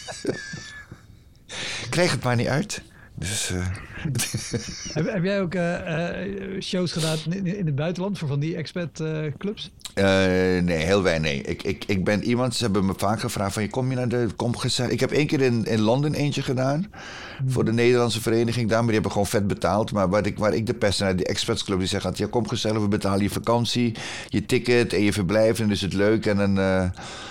[1.91, 2.82] Krijg het maar niet uit.
[3.18, 3.66] Dus, uh...
[4.94, 9.02] heb, heb, jij ook uh, shows gedaan in het buitenland voor van die expat
[9.38, 9.70] clubs?
[9.94, 11.30] nee, heel weinig.
[11.30, 11.42] Nee.
[11.42, 14.08] Ik, ik, ik ben iemand, ze hebben me vaak gevraagd van je kom je naar
[14.08, 14.92] de kom gezellig.
[14.92, 16.90] Ik heb één keer in, in Londen eentje gedaan.
[17.47, 19.93] Voor de Nederlandse vereniging daar, maar die hebben gewoon vet betaald.
[19.93, 21.34] Maar waar ik, waar ik de pest naar die
[21.64, 23.95] club die zegt, ja kom gezellig, we betalen je vakantie,
[24.28, 26.59] je ticket en je verblijf en dus het leuk en dan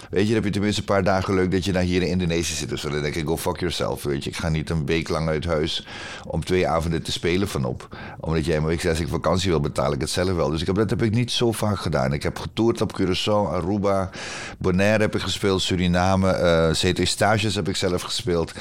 [0.09, 2.07] weet je, dan heb je tenminste een paar dagen leuk dat je naar hier in
[2.07, 2.69] Indonesië zit.
[2.69, 4.29] Dus dan denk ik, go fuck yourself, weet je.
[4.29, 5.87] Ik ga niet een week lang uit huis
[6.25, 7.97] om twee avonden te spelen vanop.
[8.19, 10.49] Omdat jij me ik als ik vakantie wil, betaal ik het zelf wel.
[10.49, 12.13] Dus ik heb, dat heb ik niet zo vaak gedaan.
[12.13, 14.09] Ik heb getoerd op Curaçao, Aruba,
[14.57, 18.51] Bonaire heb ik gespeeld, Suriname, uh, CT Stages heb ik zelf gespeeld.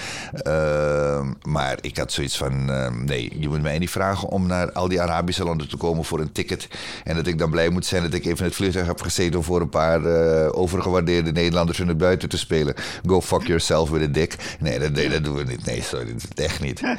[0.46, 4.72] Uh, maar ik had zoiets van, uh, nee, je moet mij niet vragen om naar
[4.72, 6.68] al die Arabische landen te komen voor een ticket.
[7.04, 9.44] En dat ik dan blij moet zijn dat ik even het vliegtuig heb gezeten om
[9.44, 12.74] voor een paar uh, overgewaardeerde Nederlanders in het buiten te spelen.
[13.06, 14.56] Go fuck yourself with a dick.
[14.58, 15.64] Nee, dat, doen we niet.
[15.64, 16.82] Nee, sorry, dat echt niet.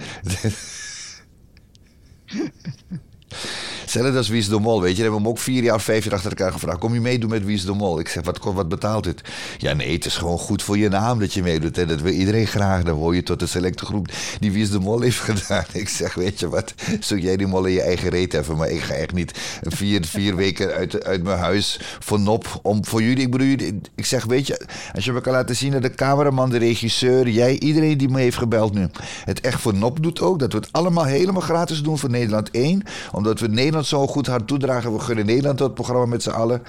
[3.86, 5.02] Hetzelfde als Wie is de Mol, weet je.
[5.02, 6.80] Hebben hem ook vier jaar, vijf jaar achter elkaar gevraagd.
[6.80, 8.00] Kom je meedoen met Wie is de Mol?
[8.00, 9.22] Ik zeg, wat, wat betaalt het?
[9.58, 11.78] Ja, nee, het is gewoon goed voor je naam dat je meedoet.
[11.78, 12.84] En dat wil iedereen graag.
[12.84, 14.08] Dan hoor je tot de selecte groep
[14.40, 15.66] die Wie is de Mol heeft gedaan.
[15.74, 18.58] Ik zeg, weet je wat, zoek jij die mol in je eigen reet even.
[18.58, 19.32] Maar ik ga echt niet
[19.62, 23.24] vier, vier weken uit, uit mijn huis voor nop om voor jullie.
[23.26, 26.50] Ik bedoel, ik zeg, weet je, als je me kan laten zien dat de cameraman,
[26.50, 28.88] de regisseur, jij, iedereen die me heeft gebeld nu,
[29.26, 30.40] het echt voor nop doet ook.
[30.40, 32.84] Dat we het allemaal helemaal gratis doen voor Nederland 1.
[33.12, 34.94] Omdat we Nederland zo goed hard toedragen.
[34.94, 36.62] We gunnen Nederland dat programma met z'n allen.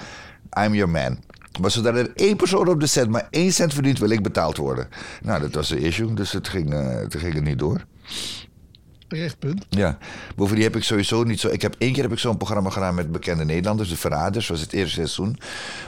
[0.59, 1.19] I'm your man.
[1.61, 4.57] Maar zodra er één persoon op de set maar één cent verdient, wil ik betaald
[4.57, 4.87] worden.
[5.21, 7.85] Nou, dat was de issue, dus het ging, uh, het ging er niet door.
[9.07, 9.65] Terecht punt.
[9.69, 9.97] Ja,
[10.35, 11.47] bovendien heb ik sowieso niet zo.
[11.47, 14.59] Ik heb één keer heb ik zo'n programma gedaan met bekende Nederlanders, de Verraders, was
[14.59, 15.37] het eerste seizoen.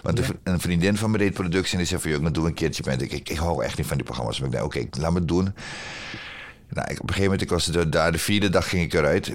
[0.03, 2.53] Want een vriendin van me deed productie en die zei van, joh, ik doe een
[2.53, 2.91] keertje.
[2.91, 4.39] Ik, ik, ik hou echt niet van die programma's.
[4.39, 5.53] Maar ik dacht, oké, laat me het doen.
[6.69, 9.33] Nou, ik, op een gegeven moment, ik was daar de vierde dag ging ik eruit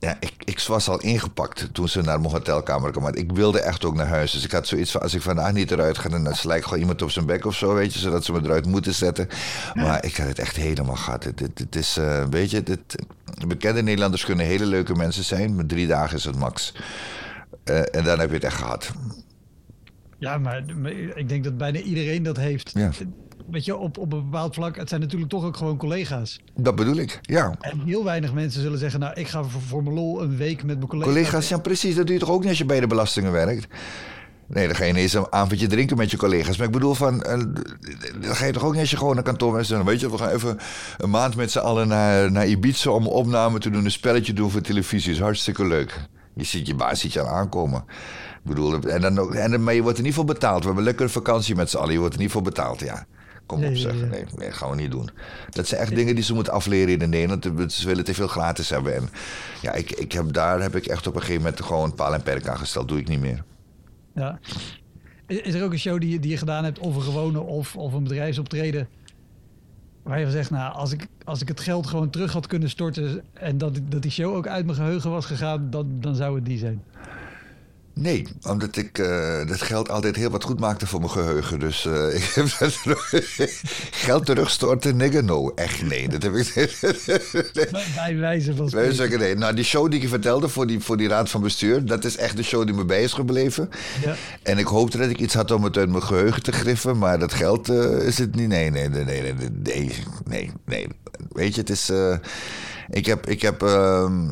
[0.00, 3.14] ja, ik, ik was al ingepakt toen ze naar mijn hotelkamer kwamen.
[3.14, 4.32] Ik wilde echt ook naar huis.
[4.32, 6.08] Dus ik had zoiets van, als ik vandaag niet eruit ga...
[6.08, 7.98] dan slijk gewoon iemand op zijn bek of zo, weet je...
[7.98, 9.28] zodat ze me eruit moeten zetten.
[9.74, 11.24] Maar ik had het echt helemaal gehad.
[11.24, 12.62] Het, het, is, uh, weet je...
[12.62, 12.80] Dit,
[13.46, 15.54] bekende Nederlanders kunnen hele leuke mensen zijn...
[15.54, 16.74] maar drie dagen is het max.
[17.64, 18.92] Uh, en dan heb je het echt gehad.
[20.18, 22.70] Ja, maar, maar, ik denk dat bijna iedereen dat heeft.
[22.74, 22.90] Ja
[23.50, 26.40] weet je, op, op een bepaald vlak, het zijn natuurlijk toch ook gewoon collega's.
[26.56, 27.54] Dat bedoel ik, ja.
[27.60, 30.64] En heel weinig mensen zullen zeggen, nou, ik ga voor, voor mijn lol een week
[30.64, 31.12] met mijn collega's.
[31.12, 33.66] Collega's, ja precies, dat doe je toch ook niet als je bij de belastingen werkt?
[34.52, 36.56] Nee, dan ga je ineens een avondje drinken met je collega's.
[36.56, 37.22] Maar ik bedoel, van, uh,
[38.20, 39.68] dan ga je toch ook niet als je gewoon een kantoor bent.
[39.68, 40.58] Dan weet je, we gaan even
[40.98, 43.84] een maand met z'n allen naar, naar Ibiza om opname te doen.
[43.84, 45.12] Een spelletje doen voor televisie.
[45.12, 46.08] is hartstikke leuk.
[46.34, 47.84] Je ziet je baas ziet je aan aankomen.
[48.44, 50.60] Ik bedoel, en dan, en maar je wordt er niet voor betaald.
[50.60, 51.92] We hebben lekker vakantie met z'n allen.
[51.92, 53.06] Je wordt er niet voor betaald, ja.
[53.50, 53.94] Kom op zeg.
[53.94, 55.10] Nee, nee, gaan we niet doen.
[55.50, 57.72] Dat zijn echt dingen die ze moeten afleren in Nederland.
[57.72, 58.94] Ze willen te veel gratis hebben.
[58.94, 59.08] En
[59.62, 62.22] ja, ik, ik heb, daar heb ik echt op een gegeven moment gewoon paal en
[62.22, 62.88] perk aangesteld.
[62.88, 63.44] Doe ik niet meer.
[64.14, 64.38] Ja.
[65.26, 67.92] Is er ook een show die, die je gedaan hebt, of een gewone of, of
[67.92, 68.88] een bedrijfsoptreden,
[70.02, 73.22] waar je zegt, nou, als ik, als ik het geld gewoon terug had kunnen storten
[73.32, 76.44] en dat, dat die show ook uit mijn geheugen was gegaan, dan, dan zou het
[76.44, 76.82] die zijn?
[77.94, 81.58] Nee, omdat ik uh, dat geld altijd heel wat goed maakte voor mijn geheugen.
[81.58, 82.46] Dus uh, ik heb
[84.06, 85.52] geld terugstorten, nigga, no.
[85.54, 86.52] Echt nee, dat heb ik
[87.94, 89.18] Bij wijze van spreken.
[89.18, 89.34] nee.
[89.34, 91.84] Nou, die show die ik vertelde voor die, voor die raad van bestuur...
[91.84, 93.70] dat is echt de show die me bij is gebleven.
[94.04, 94.14] Ja.
[94.42, 96.98] En ik hoopte dat ik iets had om het uit mijn geheugen te griffen...
[96.98, 98.48] maar dat geld uh, is het niet.
[98.48, 99.90] Nee, nee, nee, nee, nee,
[100.24, 100.88] nee, nee.
[101.28, 101.92] Weet je, het is...
[102.90, 103.26] Ik heb.
[103.26, 104.28] Ik heb ehm,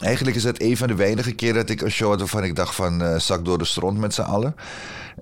[0.00, 2.56] eigenlijk is het een van de weinige keren dat ik een show had waarvan ik
[2.56, 4.54] dacht van uh, zak door de stront met z'n allen.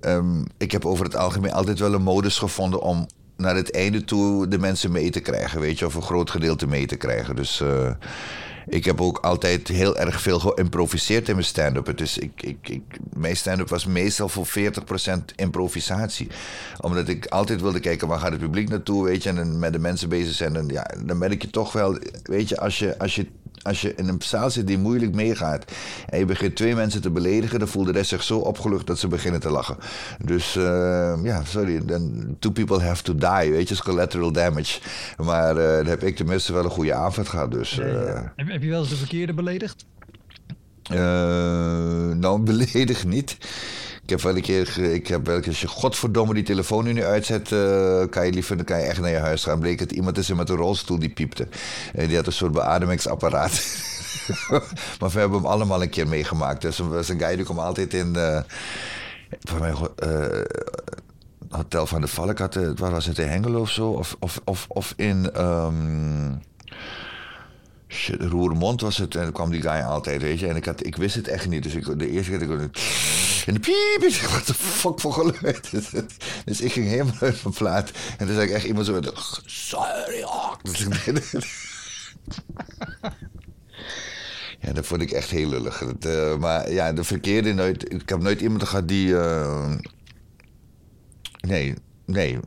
[0.01, 3.07] Um, ik heb over het algemeen altijd wel een modus gevonden om
[3.37, 5.61] naar het einde toe de mensen mee te krijgen.
[5.61, 7.37] Weet je, of een groot gedeelte mee te krijgen.
[7.37, 7.91] Dus uh,
[8.67, 12.01] ik heb ook altijd heel erg veel geïmproviseerd in mijn stand-up.
[12.01, 14.51] Is, ik, ik, ik, mijn stand-up was meestal voor 40%
[15.37, 16.29] improvisatie.
[16.81, 19.29] Omdat ik altijd wilde kijken waar gaat het publiek naartoe, weet je.
[19.29, 20.57] En met de mensen bezig zijn.
[20.57, 23.27] En ja, dan merk je toch wel, weet je, als je, als je
[23.63, 25.65] als je in een zaal zit die moeilijk meegaat
[26.09, 28.99] en je begint twee mensen te beledigen, dan voelt de rest zich zo opgelucht dat
[28.99, 29.77] ze beginnen te lachen.
[30.25, 34.81] Dus uh, ja, sorry, then two people have to die, weet je, is collateral damage.
[35.17, 37.51] Maar uh, dan heb ik tenminste wel een goede avond gehad.
[37.51, 37.87] Dus, uh,
[38.37, 39.87] heb, heb, je wel eens de verkeerde beledigd?
[42.19, 43.37] nou, beledigd niet.
[44.07, 47.51] Ik heb wel een keer, ik heb wel als je godverdomme die telefoon nu uitzet,
[47.51, 49.59] uh, kan je liever, dan kan je echt naar je huis gaan.
[49.59, 51.49] Bleek het iemand is er met een rolstoel die piepte.
[51.93, 53.53] En die had een soort beademingsapparaat.
[55.01, 56.61] maar we hebben hem allemaal een keer meegemaakt.
[56.61, 58.41] Dus een, een guy die komt altijd in, uh,
[59.41, 60.41] voor mij, uh,
[61.49, 63.89] Hotel van de Valk had, waar was het in Hengelo of zo?
[63.89, 65.43] Of, of, of, of in...
[65.43, 66.41] Um,
[67.89, 70.47] Shit, Roermond was het en dan kwam die guy altijd, weet je.
[70.47, 71.63] En ik, had, ik wist het echt niet.
[71.63, 72.77] Dus ik, de eerste keer dat ik...
[73.47, 75.71] En de piep, ik wat de fuck voor geluid
[76.45, 77.91] Dus ik ging helemaal uit mijn plaat.
[78.19, 79.01] En toen zei ik echt iemand zo...
[79.45, 80.25] Sorry,
[84.61, 85.83] Ja, dat vond ik echt heel lullig.
[86.07, 87.93] Uh, maar ja, de verkeerde nooit...
[87.93, 89.09] Ik heb nooit iemand gehad die...
[89.09, 89.75] Uh,
[91.41, 91.75] nee,
[92.05, 92.39] nee.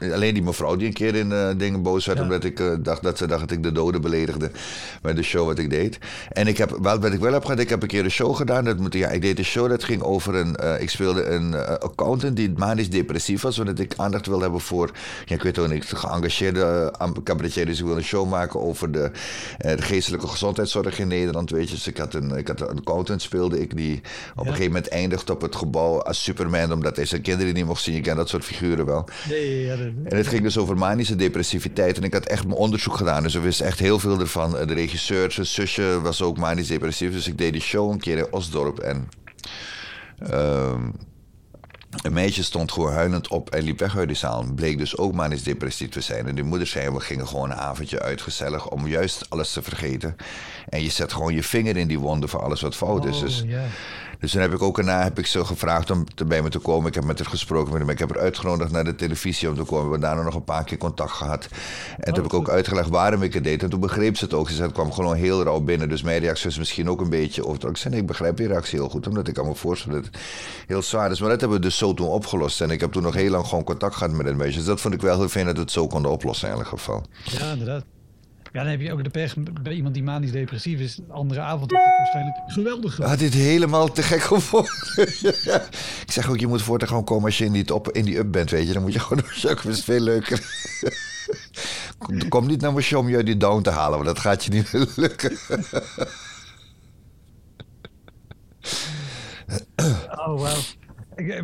[0.00, 2.18] Alleen die mevrouw die een keer in uh, dingen boos werd...
[2.18, 2.24] Ja.
[2.24, 4.50] omdat ik uh, dacht dat ze dacht dat ik de doden beledigde...
[5.02, 5.98] bij de show wat ik deed.
[6.32, 7.60] En ik heb, wel, wat ik wel heb gehad...
[7.60, 8.64] ik heb een keer een show gedaan.
[8.64, 10.56] Dat moet, ja, ik deed een show dat ging over een...
[10.62, 13.58] Uh, ik speelde een accountant die manisch depressief was...
[13.58, 14.90] omdat ik aandacht wilde hebben voor...
[15.24, 16.92] Ja, ik weet wel niet, geëngageerde
[17.24, 17.66] cabaretier...
[17.66, 19.10] dus ik wilde een show maken over de,
[19.58, 21.50] de, geestelijke gezondheidszorg in Nederland.
[21.50, 21.74] Weet je.
[21.74, 23.76] Dus ik had een, ik had een accountant speelde ik...
[23.76, 24.40] die op ja.
[24.40, 26.72] een gegeven moment eindigt op het gebouw als Superman...
[26.72, 27.94] omdat hij zijn kinderen niet mocht zien.
[27.94, 29.08] Je kent dat soort figuren wel.
[29.28, 31.96] Nee, ja, en het ging dus over manische depressiviteit.
[31.96, 33.22] En ik had echt mijn onderzoek gedaan.
[33.22, 34.50] Dus we wisten echt heel veel ervan.
[34.50, 37.12] De regisseur, zijn zusje was ook manisch depressief.
[37.12, 38.78] Dus ik deed die show een keer in Osdorp.
[38.78, 39.08] En
[40.32, 40.94] um,
[42.02, 44.44] een meisje stond gewoon huilend op en liep weg uit de zaal.
[44.54, 46.26] Bleek dus ook manisch depressief te zijn.
[46.26, 49.62] En die moeder zei, we gingen gewoon een avondje uit gezellig om juist alles te
[49.62, 50.16] vergeten.
[50.68, 53.16] En je zet gewoon je vinger in die wonden voor alles wat fout is.
[53.16, 53.44] Oh, Dus.
[54.20, 56.58] Dus toen heb ik ook daarna heb ik ze gevraagd om te, bij me te
[56.58, 56.88] komen.
[56.88, 57.90] Ik heb met haar gesproken met hem.
[57.90, 59.84] Ik heb haar uitgenodigd naar de televisie om te komen.
[59.84, 61.48] We hebben daarna nog een paar keer contact gehad.
[61.96, 63.62] En toen heb ik ook uitgelegd waarom ik het deed.
[63.62, 64.48] En toen begreep ze het ook.
[64.48, 65.88] Ze zei, het kwam gewoon heel rauw binnen.
[65.88, 67.68] Dus mijn reactie is misschien ook een beetje over.
[67.68, 69.06] Ik zei, nee, ik begrijp die reactie heel goed.
[69.06, 70.22] Omdat ik kan me voorstellen dat het
[70.66, 71.20] heel zwaar is.
[71.20, 72.60] Maar dat hebben we dus zo toen opgelost.
[72.60, 74.56] En ik heb toen nog heel lang gewoon contact gehad met een meisje.
[74.56, 76.66] Dus dat vond ik wel heel fijn dat we het zo konden oplossen in elk
[76.66, 77.02] geval.
[77.24, 77.84] Ja, inderdaad.
[78.52, 80.98] Ja, dan heb je ook de pech bij iemand die manisch depressief is.
[81.08, 82.96] Andere avond is het waarschijnlijk geweldig.
[82.96, 84.72] Had dit helemaal te gek gevonden.
[85.42, 85.62] ja.
[86.06, 88.18] Ik zeg ook, je moet voortaan gewoon komen als je in die, op, in die
[88.18, 88.72] up bent, weet je.
[88.72, 90.42] Dan moet je gewoon Dat is veel leuker.
[92.28, 94.50] Kom niet naar mijn show om je die down te halen, want dat gaat je
[94.50, 95.38] niet lukken.
[100.16, 100.58] oh, wow.
[101.20, 101.42] Ik,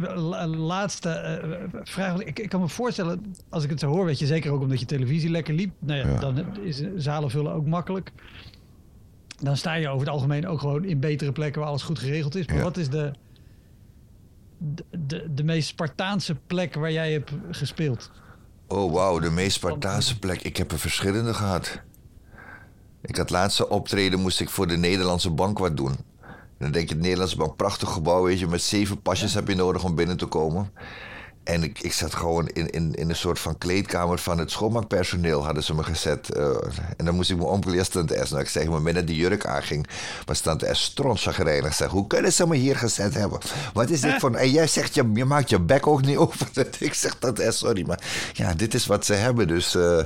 [0.57, 2.18] laatste uh, vraag.
[2.18, 4.81] Ik, ik, kan me voorstellen, als ik het zo hoor, weet je zeker ook omdat
[4.81, 5.72] je televisie lekker liep.
[5.79, 6.18] Nou ja, ja.
[6.18, 8.12] Dan is zalen vullen ook makkelijk.
[9.41, 12.35] Dan sta je over het algemeen ook gewoon in betere plekken waar alles goed geregeld
[12.35, 12.47] is.
[12.47, 12.62] Maar ja.
[12.62, 13.12] wat is de,
[14.59, 18.11] de, de, de, meest Spartaanse plek waar jij hebt gespeeld?
[18.66, 20.43] Oh, wauw, de meest Spartaanse plek.
[20.43, 21.81] Ik heb er verschillende gehad.
[23.03, 25.97] Ik had laatste optreden, moest ik voor de Nederlandse bank wat doen.
[26.59, 29.55] Dan denk je, het Nederlandse bank, prachtig gebouw, weet je, met zeven pasjes heb je
[29.55, 30.73] nodig om binnen te komen.
[31.47, 35.45] En ik, ik zat gewoon in, in, in een soort van kleedkamer van het schoonmaakpersoneel,
[35.45, 36.37] hadden ze me gezet.
[36.37, 36.57] Uh,
[36.97, 38.31] en dan moest ik me omkleden als tante S.
[38.31, 39.87] Nou, ik zeg, maar binnen die jurk aanging,
[40.25, 41.75] was tante S strontchagrijnig.
[41.75, 43.39] Zeg, hoe kunnen ze me hier gezet hebben?
[43.73, 44.35] Wat is dit voor...
[44.35, 46.47] En jij zegt, je, je maakt je bek ook niet open.
[46.79, 48.01] ik zeg, tante S, sorry, maar
[48.33, 49.49] ja, dit is wat ze hebben.
[49.49, 50.03] Dus, uh,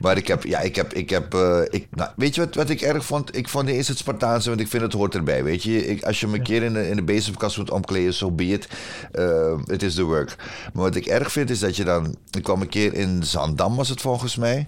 [0.00, 2.70] maar ik heb, ja, ik heb, ik heb, uh, ik, nou, weet je wat, wat
[2.70, 3.36] ik erg vond?
[3.36, 5.86] Ik vond eerst het Spartaanse, want ik vind het hoort erbij, weet je.
[5.86, 8.30] Ik, als je me een keer in de, in de bezemkast moet omkleden, zo so
[8.30, 8.68] be it.
[9.66, 10.36] Het is the work.
[10.72, 12.16] Maar wat ik erg vind is dat je dan.
[12.30, 14.66] Ik kwam een keer in Zandam, was het volgens mij.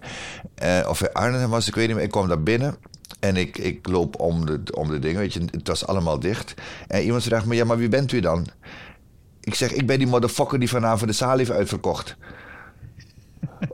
[0.62, 2.04] Uh, of in Arnhem was, ik weet niet meer.
[2.04, 2.76] Ik kwam daar binnen.
[3.20, 5.40] En ik, ik loop om de, om de dingen, weet je.
[5.50, 6.54] Het was allemaal dicht.
[6.88, 8.46] En iemand vraagt me: Ja, maar wie bent u dan?
[9.40, 12.16] Ik zeg: Ik ben die motherfucker die vanavond de zaal heeft uitverkocht.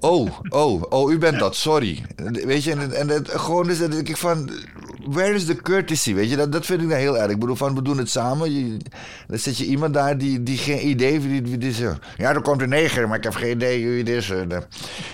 [0.01, 2.03] Oh, oh, oh, u bent dat, sorry.
[2.17, 4.51] Weet je, en, en het, gewoon is dat ik van.
[5.09, 6.15] Where is the courtesy?
[6.15, 7.31] Weet je, dat, dat vind ik nou heel erg.
[7.31, 8.53] Ik bedoel, van we doen het samen.
[8.53, 8.77] Je,
[9.29, 11.25] dan zit je iemand daar die, die geen idee heeft.
[11.47, 11.75] Die, die,
[12.17, 14.31] ja, er komt een neger, maar ik heb geen idee wie het is.
[14.31, 14.39] Eh,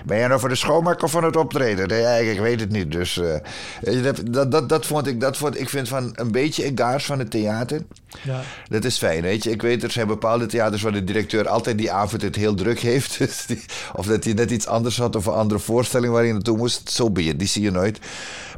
[0.04, 1.88] ben jij nou voor de schoonmaak of van het optreden?
[1.88, 2.92] Nee, eigenlijk, ik weet het niet.
[2.92, 6.64] Dus eh, dat, dat, dat, dat vond ik, dat vond ik vind van een beetje
[6.64, 7.80] egaars van het theater.
[8.22, 8.40] Ja.
[8.68, 9.50] Dat is fijn, weet je.
[9.50, 12.78] Ik weet, er zijn bepaalde theaters waar de directeur altijd die avond het heel druk
[12.78, 13.18] heeft.
[13.26, 13.64] Dus die-
[13.94, 16.90] of dat hij net iets anders had of een andere voorstelling waar hij naartoe moest.
[16.90, 17.98] Zo ben je, die zie je nooit.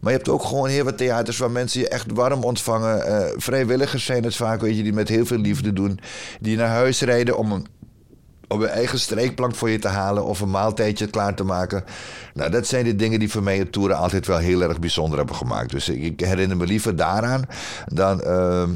[0.01, 3.07] Maar je hebt ook gewoon heel wat theaters waar mensen je echt warm ontvangen.
[3.07, 6.01] Eh, vrijwilligers zijn het vaak, weet je, die met heel veel liefde doen.
[6.41, 7.67] Die naar huis rijden om een
[8.49, 11.85] om een eigen streekplank voor je te halen of een maaltijdje klaar te maken.
[12.35, 15.19] Nou, dat zijn de dingen die voor mij het toeren altijd wel heel erg bijzonder
[15.19, 15.71] hebben gemaakt.
[15.71, 17.45] Dus ik, ik herinner me liever daaraan
[17.87, 18.71] dan ehm,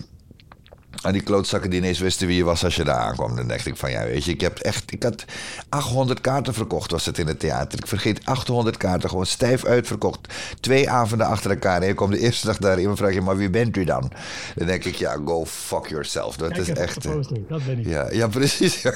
[1.03, 3.37] aan die klootzakken die ineens wisten wie je was als je daar aankwam.
[3.37, 5.25] Dan dacht ik van ja, weet je, ik heb echt, ik had
[5.69, 7.79] 800 kaarten verkocht was het in het theater.
[7.79, 10.19] Ik vergeet 800 kaarten, gewoon stijf uitverkocht.
[10.61, 13.37] Twee avonden achter elkaar en je komt de eerste dag daarin en vraag je, maar
[13.37, 14.13] wie bent u dan?
[14.55, 16.37] Dan denk ik, ja, go fuck yourself.
[16.37, 17.05] Dat is echt...
[17.05, 17.13] eh,
[17.49, 17.87] dat ben ik.
[17.87, 18.83] ja, ja precies.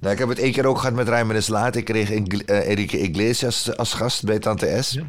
[0.00, 1.76] nou, ik heb het één keer ook gehad met Rijmen is Laat.
[1.76, 4.90] Ik kreeg Ing- eh, Enrique Iglesias als gast bij Tante S.
[4.92, 5.02] Ja.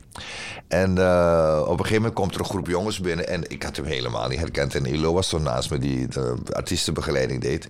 [0.67, 3.27] En eh, op een gegeven moment komt er een groep jongens binnen.
[3.27, 4.75] En ik had hem helemaal niet herkend.
[4.75, 7.67] En Ilo was zo naast me die de artiestenbegeleiding deed.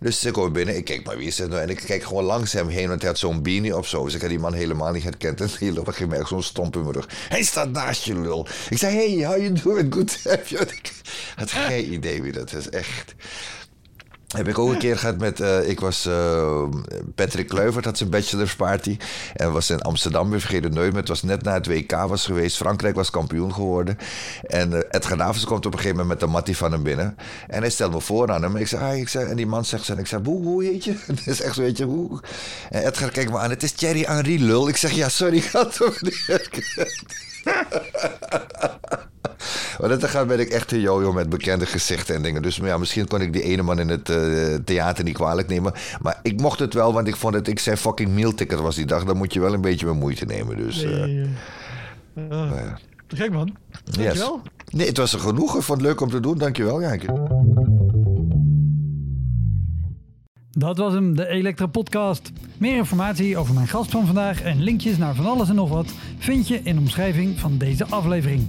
[0.00, 0.76] Dus ze komen binnen.
[0.76, 1.60] Ik kijk, maar wie is het nou?
[1.62, 2.88] En ik kijk gewoon langs hem heen.
[2.88, 4.04] Want hij had zo'n beanie of zo.
[4.04, 5.40] Dus ik had die man helemaal niet herkend.
[5.40, 7.08] En Ilo ging mij echt zo'n stomp in mijn rug.
[7.28, 8.46] Hij staat naast je lul.
[8.70, 9.94] Ik zei, hey, how you doing?
[9.94, 10.62] Good to have you.
[10.76, 10.92] Ik
[11.36, 12.68] had geen idee wie dat is.
[12.68, 13.14] Echt.
[14.36, 15.40] Heb ik ook een keer gehad met.
[15.40, 16.06] eh, ik was.
[16.06, 16.62] eh,
[17.14, 18.96] Patrick Kluivert had zijn bachelorsparty.
[19.34, 20.90] En was in Amsterdam, we vergeten nooit.
[20.90, 22.56] Maar het was net na het WK was geweest.
[22.56, 23.98] Frankrijk was kampioen geworden.
[24.46, 27.16] En uh, Edgar komt op een gegeven moment met de mattie van hem binnen.
[27.46, 28.56] En hij stelt me voor aan hem.
[28.56, 29.88] Ik zei, ah, ik zei en die man zegt.
[29.88, 30.94] En ik zei, hoe, hoe heet je?
[31.06, 32.20] Het is echt zo, weet je, hoe?
[32.70, 33.50] En Edgar kijkt me aan.
[33.50, 34.68] Het is Thierry Henry lul.
[34.68, 36.24] Ik zeg, ja, sorry, had hem niet.
[39.80, 42.42] Maar dat gaat ben ik echt een jojo met bekende gezichten en dingen.
[42.42, 45.72] Dus ja, misschien kon ik die ene man in het uh, theater niet kwalijk nemen.
[46.00, 47.48] Maar ik mocht het wel, want ik vond het...
[47.48, 49.04] Ik zei fucking mealticket was die dag.
[49.04, 50.56] Dan moet je wel een beetje mijn moeite nemen.
[50.56, 50.90] Dus, uh,
[52.16, 52.72] Nee, uh,
[53.08, 53.56] gek man.
[53.84, 54.40] Dankjewel.
[54.42, 54.74] Yes.
[54.74, 55.56] Nee, het was er genoeg.
[55.56, 56.38] Ik vond het leuk om te doen.
[56.38, 57.06] Dankjewel, Janke.
[60.50, 62.32] Dat was hem, de Elektra Podcast.
[62.58, 65.92] Meer informatie over mijn gast van vandaag en linkjes naar van alles en nog wat
[66.18, 68.48] vind je in de omschrijving van deze aflevering.